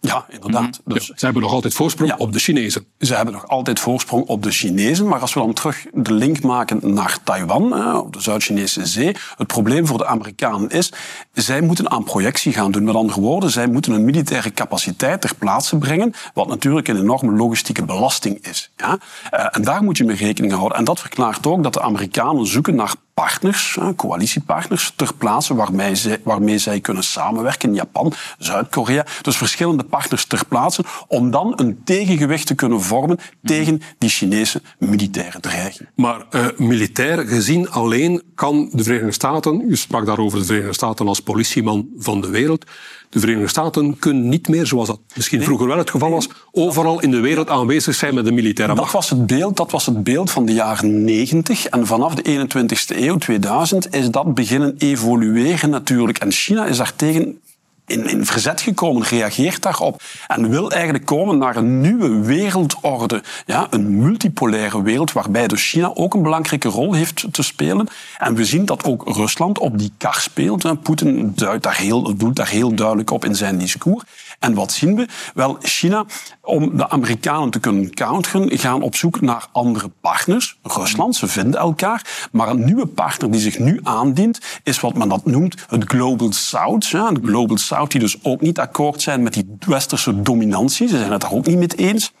Ja, 0.00 0.26
inderdaad. 0.28 0.80
Mhm. 0.84 0.94
Dus, 0.94 1.06
ze 1.06 1.24
hebben 1.24 1.42
nog 1.42 1.52
altijd 1.52 1.74
voorsprong 1.74 2.14
op 2.16 2.32
de 2.32 2.38
Chinezen. 2.38 2.86
Ze 2.98 3.14
hebben 3.14 3.34
nog 3.34 3.48
altijd 3.48 3.80
voorsprong 3.80 4.26
op 4.26 4.42
de 4.42 4.50
Chinezen. 4.50 5.08
Maar 5.08 5.20
als 5.20 5.34
we 5.34 5.40
dan 5.40 5.52
terug 5.52 5.86
de 5.92 6.12
link 6.12 6.42
maken 6.42 6.80
naar 6.94 7.18
Taiwan, 7.24 7.96
op 7.96 8.12
de 8.12 8.20
Zuid-Chinese 8.20 8.86
zee. 8.86 9.16
Het 9.36 9.46
probleem 9.46 9.86
voor 9.86 9.98
de 9.98 10.06
Amerikanen 10.06 10.70
is, 10.70 10.92
zij 11.32 11.60
moeten 11.60 11.90
aan 11.90 12.04
projectie 12.04 12.52
gaan 12.52 12.70
doen. 12.70 12.84
Met 12.84 12.94
andere 12.94 13.20
woorden, 13.20 13.50
zij 13.50 13.66
moeten 13.66 13.92
een 13.92 14.04
militaire 14.04 14.52
capaciteit 14.52 15.20
ter 15.20 15.34
plaatse 15.34 15.78
brengen. 15.78 16.14
Wat 16.34 16.48
natuurlijk 16.48 16.88
een 16.88 16.96
enorme 16.96 17.32
logistieke 17.32 17.84
belasting 17.84 18.46
is. 18.46 18.70
Ja? 18.76 18.98
Eh, 19.30 19.46
en 19.50 19.62
daar 19.62 19.82
moet 19.82 19.96
je 19.96 20.04
mee 20.04 20.16
rekening 20.16 20.52
houden. 20.52 20.78
En 20.78 20.84
dat 20.84 21.00
verklaart 21.00 21.46
ook 21.46 21.62
dat 21.62 21.72
de 21.72 21.82
Amerikanen 21.82 22.46
zoeken 22.46 22.74
naar 22.74 22.94
partners, 23.18 23.78
coalitiepartners, 23.96 24.92
ter 24.96 25.14
plaatse 25.14 25.54
waarmee 25.54 25.94
zij, 25.94 26.20
waarmee 26.24 26.58
zij 26.58 26.80
kunnen 26.80 27.02
samenwerken. 27.02 27.74
Japan, 27.74 28.12
Zuid-Korea. 28.38 29.06
Dus 29.22 29.36
verschillende 29.36 29.84
partners 29.84 30.24
ter 30.24 30.44
plaatse 30.48 30.84
om 31.08 31.30
dan 31.30 31.52
een 31.56 31.80
tegengewicht 31.84 32.46
te 32.46 32.54
kunnen 32.54 32.80
vormen 32.80 33.18
tegen 33.42 33.82
die 33.98 34.08
Chinese 34.08 34.62
militaire 34.78 35.40
dreiging. 35.40 35.88
Maar 35.94 36.26
uh, 36.30 36.46
militair 36.56 37.26
gezien 37.26 37.70
alleen 37.70 38.22
kan 38.34 38.70
de 38.72 38.82
Verenigde 38.82 39.12
Staten, 39.12 39.60
u 39.68 39.76
sprak 39.76 40.06
daarover 40.06 40.38
de 40.38 40.44
Verenigde 40.44 40.74
Staten 40.74 41.08
als 41.08 41.20
politieman 41.20 41.88
van 41.96 42.20
de 42.20 42.28
wereld, 42.28 42.64
de 43.10 43.20
Verenigde 43.20 43.48
Staten 43.48 43.98
kunnen 43.98 44.28
niet 44.28 44.48
meer, 44.48 44.66
zoals 44.66 44.88
dat 44.88 45.00
misschien 45.14 45.42
vroeger 45.42 45.66
wel 45.66 45.78
het 45.78 45.90
geval 45.90 46.10
was, 46.10 46.28
overal 46.52 47.00
in 47.00 47.10
de 47.10 47.20
wereld 47.20 47.48
aanwezig 47.48 47.94
zijn 47.94 48.14
met 48.14 48.24
de 48.24 48.32
militaire 48.32 48.74
macht. 48.74 48.92
Dat 48.92 49.00
was 49.00 49.10
het 49.10 49.26
beeld, 49.26 49.56
dat 49.56 49.70
was 49.70 49.86
het 49.86 50.02
beeld 50.02 50.30
van 50.30 50.46
de 50.46 50.52
jaren 50.52 51.04
90. 51.04 51.66
En 51.66 51.86
vanaf 51.86 52.14
de 52.14 52.46
21ste 52.46 52.96
eeuw, 52.96 53.16
2000, 53.16 53.94
is 53.94 54.10
dat 54.10 54.34
beginnen 54.34 54.74
evolueren 54.78 55.70
natuurlijk. 55.70 56.18
En 56.18 56.32
China 56.32 56.66
is 56.66 56.76
daartegen 56.76 57.40
in, 57.88 58.06
in 58.08 58.26
verzet 58.26 58.60
gekomen, 58.60 59.02
reageert 59.02 59.62
daarop 59.62 60.02
en 60.26 60.50
wil 60.50 60.70
eigenlijk 60.70 61.04
komen 61.04 61.38
naar 61.38 61.56
een 61.56 61.80
nieuwe 61.80 62.20
wereldorde. 62.20 63.22
Ja, 63.46 63.66
een 63.70 63.98
multipolaire 63.98 64.82
wereld 64.82 65.12
waarbij 65.12 65.46
dus 65.46 65.70
China 65.70 65.90
ook 65.94 66.14
een 66.14 66.22
belangrijke 66.22 66.68
rol 66.68 66.92
heeft 66.92 67.24
te 67.30 67.42
spelen. 67.42 67.88
En 68.18 68.34
we 68.34 68.44
zien 68.44 68.64
dat 68.64 68.84
ook 68.84 69.16
Rusland 69.16 69.58
op 69.58 69.78
die 69.78 69.92
kar 69.98 70.20
speelt. 70.20 70.82
Poetin 70.82 71.32
duidt 71.34 71.62
daar 71.62 71.76
heel, 71.76 72.16
doet 72.16 72.36
daar 72.36 72.48
heel 72.48 72.74
duidelijk 72.74 73.10
op 73.10 73.24
in 73.24 73.34
zijn 73.34 73.58
discours. 73.58 74.04
En 74.38 74.54
wat 74.54 74.72
zien 74.72 74.96
we? 74.96 75.06
Wel, 75.34 75.56
China, 75.60 76.04
om 76.42 76.76
de 76.76 76.88
Amerikanen 76.88 77.50
te 77.50 77.60
kunnen 77.60 77.94
counteren, 77.94 78.58
gaan 78.58 78.82
op 78.82 78.94
zoek 78.94 79.20
naar 79.20 79.46
andere 79.52 79.90
partners. 80.00 80.58
Rusland, 80.62 81.16
ze 81.16 81.26
vinden 81.26 81.60
elkaar. 81.60 82.28
Maar 82.32 82.48
een 82.48 82.64
nieuwe 82.64 82.86
partner 82.86 83.30
die 83.30 83.40
zich 83.40 83.58
nu 83.58 83.80
aandient, 83.82 84.40
is 84.62 84.80
wat 84.80 84.94
men 84.94 85.08
dat 85.08 85.24
noemt 85.24 85.64
het 85.68 85.84
Global 85.84 86.32
South. 86.32 86.86
Ja, 86.86 87.10
de 87.12 87.20
Global 87.24 87.58
South 87.58 87.90
die 87.90 88.00
dus 88.00 88.24
ook 88.24 88.40
niet 88.40 88.58
akkoord 88.58 89.02
zijn 89.02 89.22
met 89.22 89.32
die 89.32 89.56
westerse 89.66 90.22
dominantie. 90.22 90.88
Ze 90.88 90.98
zijn 90.98 91.12
het 91.12 91.20
daar 91.20 91.32
ook 91.32 91.46
niet 91.46 91.58
mee 91.58 91.88
eens. 91.88 92.12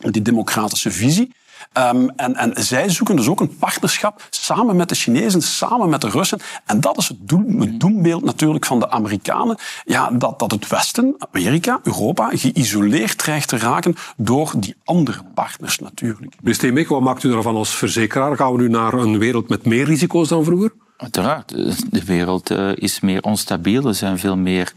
Met 0.00 0.12
die 0.12 0.22
democratische 0.22 0.90
visie. 0.90 1.32
Um, 1.78 2.10
en, 2.16 2.36
en 2.36 2.52
zij 2.64 2.88
zoeken 2.88 3.16
dus 3.16 3.28
ook 3.28 3.40
een 3.40 3.56
partnerschap 3.56 4.26
samen 4.30 4.76
met 4.76 4.88
de 4.88 4.94
Chinezen, 4.94 5.42
samen 5.42 5.88
met 5.88 6.00
de 6.00 6.08
Russen. 6.08 6.40
En 6.66 6.80
dat 6.80 6.98
is 6.98 7.08
het, 7.08 7.28
doel, 7.28 7.60
het 7.60 7.80
doelbeeld 7.80 8.24
natuurlijk 8.24 8.66
van 8.66 8.78
de 8.78 8.90
Amerikanen. 8.90 9.56
Ja, 9.84 10.10
dat, 10.10 10.38
dat 10.38 10.50
het 10.50 10.68
Westen, 10.68 11.14
Amerika, 11.32 11.80
Europa, 11.82 12.30
geïsoleerd 12.32 13.18
dreigt 13.18 13.48
te 13.48 13.58
raken 13.58 13.94
door 14.16 14.52
die 14.56 14.74
andere 14.84 15.22
partners 15.34 15.78
natuurlijk. 15.78 16.34
Meneer 16.38 16.54
Steenbeek, 16.54 16.88
wat 16.88 17.00
maakt 17.00 17.24
u 17.24 17.32
ervan 17.32 17.56
als 17.56 17.74
verzekeraar? 17.74 18.36
Gaan 18.36 18.52
we 18.52 18.60
nu 18.60 18.68
naar 18.68 18.92
een 18.92 19.18
wereld 19.18 19.48
met 19.48 19.66
meer 19.66 19.84
risico's 19.84 20.28
dan 20.28 20.44
vroeger? 20.44 20.72
Uiteraard. 20.96 21.48
De 21.90 22.04
wereld 22.04 22.50
uh, 22.50 22.70
is 22.74 23.00
meer 23.00 23.22
onstabiel. 23.22 23.86
Er 23.86 23.94
zijn 23.94 24.18
veel 24.18 24.36
meer 24.36 24.72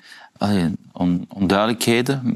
on, 0.91 1.25
onduidelijkheden 1.29 2.35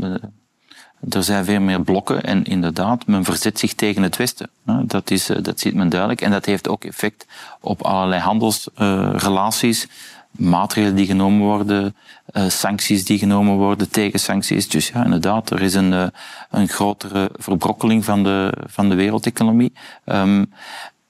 er 1.09 1.23
zijn 1.23 1.45
veel 1.45 1.59
meer 1.59 1.81
blokken 1.81 2.23
en 2.23 2.43
inderdaad, 2.43 3.07
men 3.07 3.23
verzet 3.23 3.59
zich 3.59 3.73
tegen 3.73 4.03
het 4.03 4.17
Westen. 4.17 4.49
Dat, 4.83 5.11
is, 5.11 5.29
eh, 5.29 5.37
dat 5.41 5.59
ziet 5.59 5.73
men 5.73 5.89
duidelijk. 5.89 6.21
En 6.21 6.31
dat 6.31 6.45
heeft 6.45 6.67
ook 6.67 6.83
effect 6.83 7.25
op 7.61 7.81
allerlei 7.81 8.21
handelsrelaties, 8.21 9.87
maatregelen 10.31 10.95
die 10.95 11.05
genomen 11.05 11.39
worden, 11.39 11.95
eh, 12.25 12.49
sancties 12.49 13.05
die 13.05 13.17
genomen 13.17 13.55
worden, 13.55 13.89
tegensancties. 13.89 14.69
Dus 14.69 14.87
ja, 14.87 15.03
inderdaad, 15.03 15.49
er 15.49 15.61
is 15.61 15.73
een, 15.73 15.93
eh, 15.93 16.07
een 16.51 16.67
grotere 16.67 17.31
verbrokkeling 17.35 18.05
van 18.05 18.23
de, 18.23 18.53
van 18.65 18.89
de 18.89 18.95
wereldeconomie. 18.95 19.73
Ehm, 20.03 20.43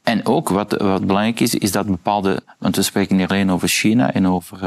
en 0.08 0.26
ook 0.26 0.50
wat, 0.50 0.72
wat 0.72 1.08
belangrijk 1.08 1.40
is, 1.40 1.56
is 1.56 1.72
dat 1.72 1.86
bepaalde, 1.86 2.42
want 2.58 2.76
we 2.76 2.82
spreken 2.82 3.16
niet 3.16 3.30
alleen 3.30 3.52
over 3.52 3.68
China 3.68 4.14
en 4.14 4.28
over 4.28 4.64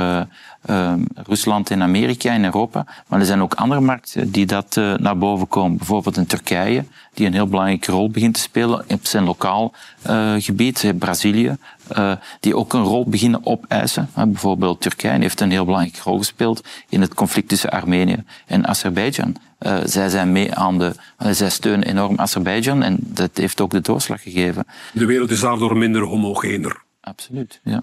uh, 0.67 0.93
Rusland 1.15 1.71
en 1.71 1.83
Amerika 1.83 2.33
en 2.33 2.45
Europa, 2.45 2.87
maar 3.07 3.21
er 3.21 3.27
zijn 3.27 3.43
ook 3.43 3.55
andere 3.55 3.81
markten 3.81 4.31
die 4.31 4.47
dat 4.47 4.77
uh, 4.77 4.95
naar 4.95 5.19
boven 5.19 5.49
komen. 5.49 5.77
Bijvoorbeeld 5.77 6.17
in 6.17 6.27
Turkije, 6.27 6.85
die 7.15 7.27
een 7.27 7.33
heel 7.33 7.47
belangrijke 7.47 7.93
rol 7.93 8.11
begint 8.11 8.35
te 8.35 8.41
spelen 8.41 8.85
op 8.89 9.07
zijn 9.07 9.25
lokaal 9.25 9.73
gebied, 10.39 10.93
Brazilië, 10.99 11.57
die 12.41 12.57
ook 12.57 12.73
een 12.73 12.83
rol 12.83 13.05
beginnen 13.05 13.47
opeisen. 13.47 14.09
bijvoorbeeld 14.15 14.81
Turkije 14.81 15.21
heeft 15.21 15.41
een 15.41 15.51
heel 15.51 15.65
belangrijke 15.65 16.01
rol 16.03 16.19
gespeeld 16.19 16.69
in 16.89 17.01
het 17.01 17.15
conflict 17.15 17.49
tussen 17.49 17.71
Armenië 17.71 18.25
en 18.47 18.67
Azerbeidzjan. 18.67 19.37
Uh, 19.61 19.79
zij 19.85 20.09
zijn 20.09 20.33
mee 20.33 20.55
aan 20.55 20.79
de, 20.79 20.95
zij 21.31 21.51
steunen 21.51 21.89
enorm 21.89 22.19
Azerbeidzjan 22.19 22.83
en 22.83 22.97
dat 23.01 23.31
heeft 23.35 23.61
ook 23.61 23.71
de 23.71 23.81
doorslag 23.81 24.23
gegeven. 24.23 24.67
De 24.93 25.07
wereld 25.07 25.31
is 25.31 25.41
daardoor 25.41 25.77
minder 25.77 26.03
homogener. 26.03 26.83
Absoluut, 27.01 27.61
ja. 27.65 27.83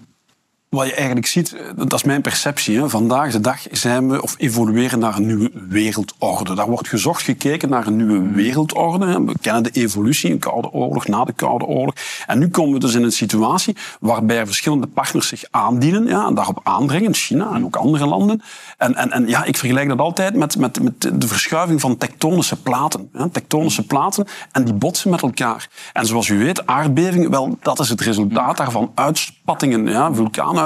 Wat 0.77 0.87
je 0.87 0.93
eigenlijk 0.93 1.27
ziet, 1.27 1.53
eh, 1.53 1.61
dat 1.75 1.93
is 1.93 2.03
mijn 2.03 2.21
perceptie. 2.21 2.77
Hè. 2.77 2.89
Vandaag 2.89 3.31
de 3.31 3.39
dag 3.39 3.59
zijn 3.71 4.09
we 4.09 4.21
of 4.21 4.35
evolueren 4.37 4.99
naar 4.99 5.15
een 5.15 5.25
nieuwe 5.25 5.51
wereldorde. 5.69 6.55
Daar 6.55 6.69
wordt 6.69 6.87
gezocht 6.87 7.21
gekeken 7.21 7.69
naar 7.69 7.87
een 7.87 7.95
nieuwe 7.95 8.31
wereldorde. 8.31 9.23
We 9.23 9.33
kennen 9.41 9.63
de 9.63 9.69
evolutie, 9.69 10.31
een 10.31 10.39
koude 10.39 10.71
oorlog, 10.71 11.07
na 11.07 11.23
de 11.23 11.33
koude 11.33 11.65
oorlog. 11.65 11.93
En 12.27 12.39
nu 12.39 12.49
komen 12.49 12.73
we 12.73 12.79
dus 12.79 12.93
in 12.93 13.03
een 13.03 13.11
situatie 13.11 13.75
waarbij 13.99 14.45
verschillende 14.45 14.87
partners 14.87 15.27
zich 15.27 15.43
aandienen 15.51 16.07
ja, 16.07 16.27
en 16.27 16.33
daarop 16.33 16.59
aandringen. 16.63 17.13
China 17.13 17.53
en 17.53 17.65
ook 17.65 17.75
andere 17.75 18.05
landen. 18.05 18.41
En, 18.77 18.95
en, 18.95 19.11
en 19.11 19.27
ja, 19.27 19.43
ik 19.43 19.57
vergelijk 19.57 19.87
dat 19.87 19.99
altijd 19.99 20.35
met, 20.35 20.57
met, 20.57 20.83
met 20.83 21.01
de 21.21 21.27
verschuiving 21.27 21.81
van 21.81 21.97
tektonische 21.97 22.61
platen. 22.61 23.09
Ja, 23.13 23.29
tektonische 23.31 23.85
platen 23.85 24.27
en 24.51 24.63
die 24.63 24.73
botsen 24.73 25.09
met 25.09 25.21
elkaar. 25.21 25.69
En 25.93 26.05
zoals 26.05 26.27
u 26.27 26.37
weet, 26.37 26.67
aardbevingen, 26.67 27.29
wel, 27.29 27.57
dat 27.61 27.79
is 27.79 27.89
het 27.89 28.01
resultaat 28.01 28.57
daarvan. 28.57 28.91
Uitspattingen, 28.95 29.87
ja, 29.87 30.13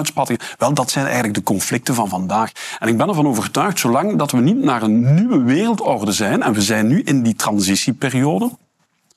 uitspattingen. 0.01 0.41
Wel, 0.57 0.73
dat 0.73 0.91
zijn 0.91 1.05
eigenlijk 1.05 1.35
de 1.35 1.43
conflicten 1.43 1.95
van 1.95 2.09
vandaag. 2.09 2.51
En 2.79 2.87
ik 2.87 2.97
ben 2.97 3.07
ervan 3.07 3.27
overtuigd, 3.27 3.79
zolang 3.79 4.17
dat 4.17 4.31
we 4.31 4.39
niet 4.39 4.63
naar 4.63 4.81
een 4.81 5.13
nieuwe 5.13 5.43
wereldorde 5.43 6.11
zijn, 6.11 6.43
en 6.43 6.53
we 6.53 6.61
zijn 6.61 6.87
nu 6.87 7.01
in 7.01 7.23
die 7.23 7.35
transitieperiode, 7.35 8.51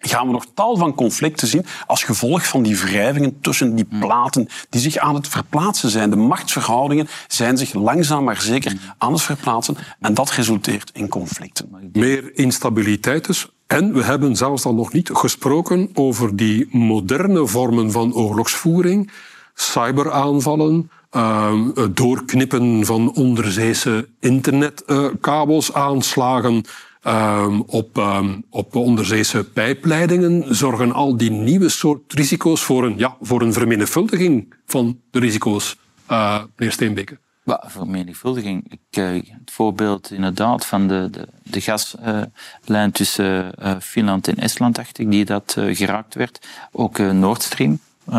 gaan 0.08 0.26
we 0.26 0.32
nog 0.32 0.46
tal 0.54 0.76
van 0.76 0.94
conflicten 0.94 1.48
zien 1.48 1.66
als 1.86 2.02
gevolg 2.02 2.46
van 2.48 2.62
die 2.62 2.78
wrijvingen 2.78 3.40
tussen 3.40 3.74
die 3.74 3.88
platen 3.98 4.48
die 4.68 4.80
zich 4.80 4.96
aan 4.96 5.14
het 5.14 5.28
verplaatsen 5.28 5.90
zijn. 5.90 6.10
De 6.10 6.16
machtsverhoudingen 6.16 7.08
zijn 7.28 7.58
zich 7.58 7.72
langzaam 7.72 8.24
maar 8.24 8.40
zeker 8.40 8.94
aan 8.98 9.12
het 9.12 9.22
verplaatsen 9.22 9.76
en 10.00 10.14
dat 10.14 10.30
resulteert 10.30 10.90
in 10.94 11.08
conflicten. 11.08 11.90
Meer 11.92 12.38
instabiliteit 12.38 13.26
dus. 13.26 13.48
En 13.66 13.92
we 13.92 14.02
hebben 14.02 14.36
zelfs 14.36 14.62
dan 14.62 14.74
nog 14.74 14.92
niet 14.92 15.10
gesproken 15.12 15.90
over 15.94 16.36
die 16.36 16.68
moderne 16.70 17.46
vormen 17.46 17.92
van 17.92 18.14
oorlogsvoering 18.14 19.10
cyberaanvallen, 19.54 20.90
uh, 21.16 21.52
doorknippen 21.90 22.86
van 22.86 23.12
onderzeese 23.12 24.08
internetkabels, 24.20 25.72
aanslagen 25.72 26.64
uh, 27.06 27.60
op, 27.66 27.98
uh, 27.98 28.28
op 28.50 28.76
onderzeese 28.76 29.44
pijpleidingen, 29.44 30.54
zorgen 30.54 30.92
al 30.92 31.16
die 31.16 31.30
nieuwe 31.30 31.68
soort 31.68 32.12
risico's 32.12 32.62
voor 32.62 32.84
een, 32.84 32.98
ja, 32.98 33.16
voor 33.20 33.42
een 33.42 33.52
vermenigvuldiging 33.52 34.54
van 34.66 35.00
de 35.10 35.18
risico's, 35.18 35.76
uh, 36.10 36.42
meneer 36.56 36.72
Steenbeke. 36.72 37.18
Vermenigvuldiging. 37.46 38.78
Ik, 38.90 39.00
het 39.26 39.50
voorbeeld 39.50 40.10
inderdaad 40.10 40.66
van 40.66 40.88
de, 40.88 41.08
de, 41.10 41.28
de 41.42 41.60
gaslijn 41.60 42.92
tussen 42.92 43.52
Finland 43.80 44.28
en 44.28 44.36
Estland, 44.36 44.74
dacht 44.74 44.98
ik, 44.98 45.10
die 45.10 45.24
dat 45.24 45.56
geraakt 45.56 46.14
werd. 46.14 46.46
Ook 46.72 46.98
Nord 46.98 47.42
Stream 47.42 47.78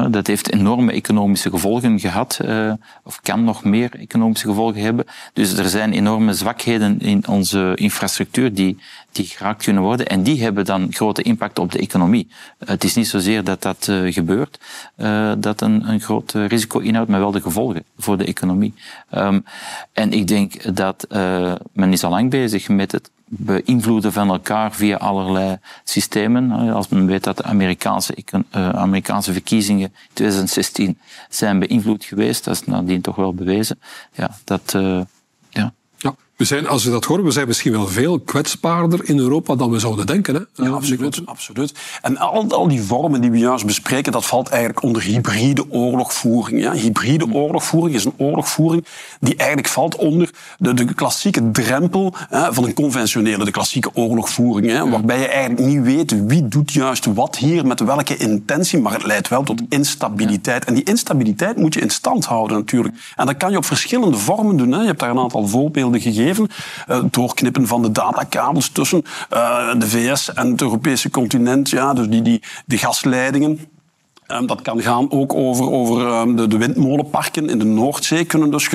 dat 0.10 0.28
heeft 0.28 0.52
enorme 0.54 0.91
economische 0.91 1.50
gevolgen 1.50 2.00
gehad, 2.00 2.39
uh, 2.45 2.74
of 3.04 3.21
kan 3.21 3.43
nog 3.43 3.63
meer 3.63 3.95
economische 4.00 4.48
gevolgen 4.48 4.82
hebben. 4.82 5.06
Dus 5.34 5.58
er 5.58 5.69
zijn 5.69 5.93
enorme 5.93 6.34
zwakheden 6.34 7.00
in 7.00 7.28
onze 7.28 7.71
infrastructuur 7.76 8.54
die, 8.54 8.78
die 9.12 9.26
geraakt 9.26 9.63
kunnen 9.63 9.84
worden. 9.84 10.08
En 10.08 10.24
die 10.24 10.43
hebben 10.43 10.65
dan 10.65 10.88
grote 10.93 11.21
impact 11.21 11.60
op 11.60 11.71
de 11.71 11.80
economie. 11.80 12.28
Het 12.65 12.84
is 12.84 12.95
niet 12.95 13.08
zozeer 13.08 13.43
dat 13.43 13.62
dat 13.62 13.88
uh, 13.89 14.13
gebeurt, 14.13 14.60
dat 15.38 15.62
een, 15.62 15.89
een 15.89 16.02
groot 16.02 16.32
risico 16.32 16.80
inhoudt, 16.80 17.10
maar 17.10 17.19
wel 17.19 17.32
de 17.32 17.41
gevolgen 17.41 17.84
voor 17.98 18.17
de 18.17 18.26
economie. 18.26 18.74
Um, 19.15 19.43
en 19.93 20.12
ik 20.12 20.28
denk 20.28 20.76
dat 20.76 21.08
men 21.74 21.91
is 21.91 22.04
al 22.04 22.10
lang 22.10 22.30
bezig 22.30 22.69
met 22.69 22.91
het 22.91 23.10
beïnvloeden 23.27 24.13
van 24.13 24.29
elkaar 24.29 24.73
via 24.73 24.97
allerlei 24.97 25.57
systemen. 25.83 26.51
Als 26.73 26.88
men 26.88 27.05
weet 27.05 27.23
dat 27.23 27.38
de 27.38 27.43
Amerikaanse, 27.43 28.15
uh, 28.31 28.69
Amerikaanse 28.69 29.33
verkiezingen 29.33 29.88
in 29.88 30.09
2016 30.13 30.97
zijn 31.29 31.59
beïnvloed 31.59 32.03
geweest, 32.03 32.43
dat 32.43 32.53
is 32.53 32.65
nadien 32.65 33.01
toch 33.01 33.15
wel 33.15 33.33
bewezen. 33.33 33.79
Ja, 34.13 34.29
dat, 34.43 34.73
uh, 34.75 35.01
we 36.36 36.45
zijn, 36.45 36.67
als 36.67 36.84
je 36.84 36.89
dat 36.89 37.06
hoort, 37.06 37.24
we 37.24 37.32
zijn 37.32 37.48
misschien 37.48 37.71
wel 37.71 37.88
veel 37.88 38.19
kwetsbaarder 38.19 39.10
in 39.10 39.17
Europa 39.17 39.56
dan 39.56 39.71
we 39.71 39.80
zouden 39.80 40.06
denken. 40.06 40.36
Hè? 40.36 40.63
Ja, 40.63 40.69
absoluut, 40.69 41.21
absoluut. 41.26 41.74
En 42.02 42.17
al, 42.17 42.52
al 42.52 42.67
die 42.67 42.82
vormen 42.82 43.21
die 43.21 43.32
we 43.32 43.38
juist 43.38 43.65
bespreken, 43.65 44.12
dat 44.12 44.26
valt 44.26 44.50
eigenlijk 44.50 44.84
onder 44.84 45.02
hybride 45.02 45.71
oorlogvoering. 45.71 46.62
Ja? 46.62 46.74
Hybride 46.74 47.28
oorlogvoering 47.32 47.95
is 47.95 48.06
een 48.06 48.13
oorlogvoering 48.17 48.86
die 49.19 49.36
eigenlijk 49.36 49.67
valt 49.67 49.95
onder 49.95 50.30
de, 50.58 50.74
de 50.74 50.93
klassieke 50.93 51.52
drempel 51.52 52.13
hè, 52.30 52.54
van 52.54 52.63
een 52.63 52.74
conventionele, 52.74 53.45
de 53.45 53.52
klassieke 53.52 53.89
oorlogvoering. 53.93 54.71
Hè, 54.71 54.89
waarbij 54.89 55.19
je 55.19 55.28
eigenlijk 55.28 55.67
niet 55.67 55.82
weet 55.82 56.28
wie 56.28 56.48
doet 56.48 56.74
juist 56.74 57.06
wat 57.06 57.38
hier, 57.38 57.65
met 57.65 57.80
welke 57.80 58.17
intentie, 58.17 58.80
maar 58.80 58.93
het 58.93 59.06
leidt 59.06 59.28
wel 59.28 59.43
tot 59.43 59.62
instabiliteit. 59.69 60.65
En 60.65 60.74
die 60.74 60.84
instabiliteit 60.84 61.58
moet 61.58 61.74
je 61.74 61.80
in 61.80 61.89
stand 61.89 62.26
houden 62.26 62.58
natuurlijk. 62.58 62.95
En 63.15 63.26
dat 63.26 63.38
kan 63.38 63.52
je 63.52 63.58
op 63.58 63.65
verschillende 63.65 64.17
vormen 64.17 64.58
doen. 64.58 64.71
Hè. 64.71 64.80
Je 64.80 64.86
hebt 64.86 65.00
daar 65.00 65.10
een 65.10 65.19
aantal 65.19 65.48
voorbeelden 65.48 66.02
gegeven 66.02 66.24
Uh, 66.25 67.03
doorknippen 67.11 67.67
van 67.67 67.81
de 67.81 67.91
datakabels 67.91 68.69
tussen 68.69 69.03
uh, 69.33 69.73
de 69.77 69.88
VS 69.88 70.33
en 70.33 70.51
het 70.51 70.61
Europese 70.61 71.09
continent. 71.09 71.69
Ja, 71.69 71.93
dus 71.93 72.07
die, 72.07 72.21
die, 72.21 72.43
de 72.65 72.77
gasleidingen. 72.77 73.59
Um, 74.27 74.47
dat 74.47 74.61
kan 74.61 74.81
gaan 74.81 75.11
ook 75.11 75.33
over, 75.33 75.71
over 75.71 76.07
um, 76.07 76.35
de, 76.35 76.47
de, 76.47 76.57
windmolenparken 76.57 77.49
in 77.49 77.59
de 77.59 77.65
Noordzee, 77.65 78.25
kunnen 78.25 78.51
dus 78.51 78.67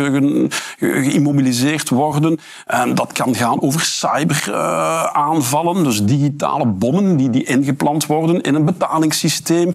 geïmmobiliseerd 0.78 1.80
ge, 1.80 1.86
ge 1.86 1.94
worden. 1.94 2.38
Um, 2.74 2.94
dat 2.94 3.12
kan 3.12 3.34
gaan 3.34 3.62
over 3.62 3.80
cyberaanvallen, 3.80 5.76
uh, 5.76 5.84
dus 5.84 6.04
digitale 6.04 6.66
bommen 6.66 7.16
die, 7.16 7.30
die 7.30 7.44
ingeplant 7.44 8.06
worden 8.06 8.40
in 8.40 8.54
een 8.54 8.64
betalingssysteem, 8.64 9.72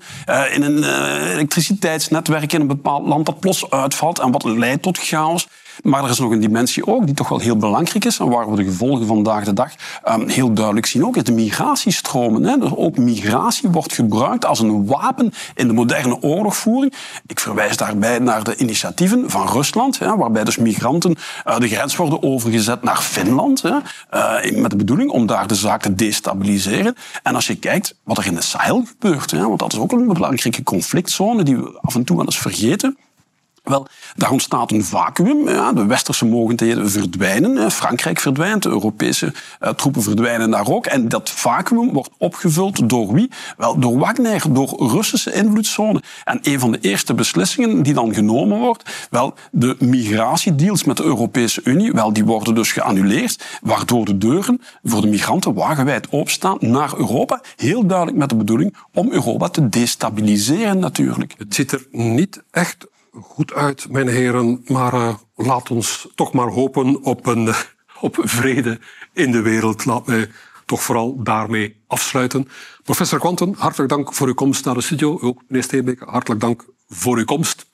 in 0.52 0.62
een 0.64 0.84
elektriciteitsnetwerk 1.32 2.54
in 2.54 2.62
een 2.62 2.68
bepaald 2.68 3.08
land 3.08 3.26
dat 3.26 3.40
plots 3.40 3.70
uitvalt 3.70 4.20
en 4.20 4.32
wat 4.32 4.44
leidt 4.44 4.82
tot 4.82 4.98
chaos. 4.98 5.48
Maar 5.84 6.04
er 6.04 6.10
is 6.10 6.20
nog 6.20 6.32
een 6.32 6.40
dimensie 6.40 6.88
ook 6.88 7.06
die 7.06 7.16
toch 7.16 7.30
wel 7.30 7.40
heel 7.40 7.58
belangrijk 7.58 8.06
is 8.06 8.20
en 8.20 8.30
waar 8.30 8.50
we 8.50 8.56
de 8.56 8.64
gevolgen 8.64 9.08
vandaag 9.08 9.44
de 9.44 9.54
dag 9.54 9.72
um, 10.08 10.28
heel 10.28 10.54
duidelijk 10.54 10.86
zien 10.86 11.06
ook, 11.06 11.16
is 11.16 11.24
de 11.24 11.32
migratiestromen. 11.32 12.44
Hè. 12.44 12.58
Dus 12.58 12.76
ook 12.76 12.98
migratie 12.98 13.70
wordt 13.70 13.94
gebruikt 13.94 14.46
als 14.46 14.60
een 14.60 14.86
wapen 14.86 15.34
in 15.56 15.68
de 15.68 15.74
moderne 15.74 16.22
oorlogvoering. 16.22 16.94
Ik 17.28 17.40
verwijs 17.40 17.78
daarbij 17.78 18.20
naar 18.20 18.44
de 18.44 18.56
initiatieven 18.56 19.30
van 19.30 19.48
Rusland, 19.48 20.00
hè, 20.00 20.16
waarbij 20.16 20.44
dus 20.44 20.58
migranten 20.58 21.16
uh, 21.46 21.60
de 21.60 21.68
grens 21.68 21.96
worden 21.96 22.24
overgezet 22.24 22.84
naar 22.84 22.98
Finland, 22.98 23.62
hè, 23.62 23.76
uh, 24.14 24.62
met 24.62 24.72
de 24.72 24.78
bedoeling 24.78 25.10
om 25.10 25.26
daar 25.26 25.48
de 25.48 25.56
zaak 25.56 25.82
te 25.82 25.96
destabiliseren. 25.96 26.96
En 27.24 27.36
als 27.36 27.48
je 27.48 27.56
kijkt 27.56 27.96
wat 28.04 28.18
er 28.18 28.26
in 28.26 28.36
de 28.36 28.42
Sahel 28.42 28.84
gebeurt, 28.86 29.32
hè, 29.32 29.48
want 29.48 29.60
dat 29.60 29.74
is 29.74 29.80
ook 29.80 29.92
een 29.92 30.08
belangrijke 30.08 30.64
conflictzone 30.64 31.44
die 31.44 31.58
we 31.58 31.80
af 31.82 31.96
en 31.96 32.04
toe 32.04 32.16
wel 32.16 32.26
eens 32.26 32.40
vergeten. 32.40 32.98
Wel, 33.66 33.88
daar 34.16 34.32
ontstaat 34.32 34.72
een 34.72 34.84
vacuüm. 34.84 35.50
Ja, 35.50 35.74
de 35.74 35.86
westerse 35.86 36.26
mogendheden 36.26 36.92
verdwijnen. 36.92 37.72
Frankrijk 37.72 38.20
verdwijnt, 38.20 38.64
de 38.64 38.70
Europese 38.70 39.34
uh, 39.62 39.70
troepen 39.70 40.04
verdwijnen 40.04 40.52
daar 40.52 40.68
ook. 40.70 40.86
En 40.86 41.10
dat 41.10 41.30
vacuüm 41.30 41.94
wordt 41.94 42.10
opgevuld 42.18 42.90
door 42.90 43.14
wie? 43.14 43.32
Wel, 43.58 43.80
door 43.80 43.98
Wagner, 43.98 44.54
door 44.54 44.90
Russische 44.92 45.34
invloedszone. 45.34 46.02
En 46.24 46.40
een 46.42 46.60
van 46.60 46.72
de 46.72 46.80
eerste 46.80 47.14
beslissingen 47.14 47.84
die 47.84 47.94
dan 47.94 48.14
genomen 48.14 48.60
wordt, 48.60 49.08
wel, 49.10 49.34
de 49.52 49.76
migratiedeals 49.80 50.84
met 50.84 50.98
de 50.98 51.04
Europese 51.04 51.62
Unie, 51.64 51.92
wel, 51.92 52.14
die 52.14 52.26
worden 52.26 52.56
dus 52.56 52.72
geannuleerd, 52.72 53.44
waardoor 53.62 54.06
de 54.06 54.18
deuren 54.18 54.62
voor 54.84 55.02
de 55.02 55.08
migranten 55.08 55.54
wagenwijd 55.54 56.08
openstaan 56.12 56.58
naar 56.60 56.94
Europa. 56.98 57.42
Heel 57.56 57.86
duidelijk 57.86 58.18
met 58.18 58.30
de 58.30 58.36
bedoeling 58.36 58.76
om 58.94 59.12
Europa 59.12 59.50
te 59.50 59.70
destabiliseren 59.70 60.80
natuurlijk. 60.80 61.36
Het 61.38 61.56
ziet 61.56 61.72
er 61.72 61.88
niet 61.92 62.44
echt 62.52 62.88
goed 63.22 63.54
uit, 63.54 63.90
mijn 63.90 64.08
heren, 64.08 64.62
maar 64.68 64.94
uh, 64.94 65.16
laat 65.36 65.72
ons 65.72 66.08
toch 66.16 66.34
maar 66.34 66.48
hopen 66.48 67.04
op, 67.04 67.26
een, 67.26 67.54
op 68.00 68.18
vrede 68.20 68.80
in 69.14 69.32
de 69.32 69.42
wereld. 69.42 69.86
Laat 69.86 70.08
mij 70.08 70.30
toch 70.66 70.84
vooral 70.84 71.24
daarmee 71.24 71.84
afsluiten. 71.88 72.48
Professor 72.84 73.20
Quanten, 73.20 73.56
hartelijk 73.58 73.90
dank 73.90 74.14
voor 74.14 74.28
uw 74.28 74.34
komst 74.34 74.66
naar 74.66 74.74
de 74.74 74.82
studio. 74.82 75.20
Ook 75.20 75.42
meneer 75.48 75.64
Steenbeke, 75.64 76.06
hartelijk 76.06 76.42
dank 76.42 76.66
voor 76.88 77.18
uw 77.18 77.26
komst. 77.26 77.66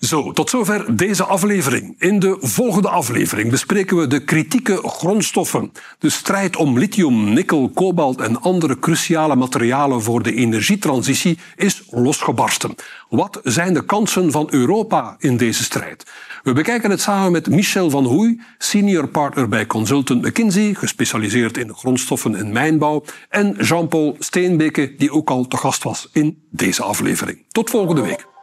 Zo, 0.00 0.32
tot 0.32 0.50
zover 0.50 0.96
deze 0.96 1.24
aflevering. 1.24 1.94
In 1.98 2.18
de 2.18 2.36
volgende 2.40 2.88
aflevering 2.88 3.50
bespreken 3.50 3.96
we 3.96 4.06
de 4.06 4.24
kritieke 4.24 4.76
grondstoffen. 4.82 5.72
De 5.98 6.10
strijd 6.10 6.56
om 6.56 6.78
lithium, 6.78 7.32
nikkel, 7.32 7.70
kobalt 7.74 8.20
en 8.20 8.40
andere 8.40 8.78
cruciale 8.78 9.36
materialen 9.36 10.02
voor 10.02 10.22
de 10.22 10.34
energietransitie 10.34 11.38
is 11.56 11.82
losgebarsten. 11.90 12.74
Wat 13.08 13.40
zijn 13.42 13.74
de 13.74 13.84
kansen 13.84 14.30
van 14.30 14.46
Europa 14.50 15.16
in 15.18 15.36
deze 15.36 15.64
strijd? 15.64 16.06
We 16.42 16.52
bekijken 16.52 16.90
het 16.90 17.00
samen 17.00 17.32
met 17.32 17.48
Michel 17.48 17.90
van 17.90 18.04
Hoei, 18.04 18.40
senior 18.58 19.08
partner 19.08 19.48
bij 19.48 19.66
Consultant 19.66 20.22
McKinsey, 20.22 20.74
gespecialiseerd 20.74 21.56
in 21.56 21.74
grondstoffen 21.74 22.34
en 22.34 22.52
mijnbouw, 22.52 23.04
en 23.28 23.56
Jean-Paul 23.60 24.16
Steenbeke, 24.18 24.94
die 24.96 25.12
ook 25.12 25.30
al 25.30 25.46
te 25.46 25.56
gast 25.56 25.82
was 25.82 26.08
in 26.12 26.42
deze 26.50 26.82
aflevering. 26.82 27.44
Tot 27.48 27.70
volgende 27.70 28.02
week. 28.02 28.37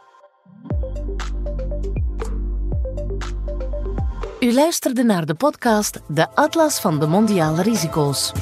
U 4.46 4.54
luisterde 4.54 5.02
naar 5.02 5.26
de 5.26 5.34
podcast 5.34 6.00
De 6.08 6.26
Atlas 6.34 6.80
van 6.80 7.00
de 7.00 7.06
Mondiale 7.06 7.62
Risico's. 7.62 8.32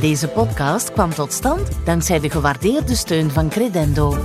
Deze 0.00 0.28
podcast 0.28 0.92
kwam 0.92 1.10
tot 1.10 1.32
stand 1.32 1.68
dankzij 1.84 2.20
de 2.20 2.30
gewaardeerde 2.30 2.94
steun 2.94 3.30
van 3.30 3.48
Credendo. 3.48 4.16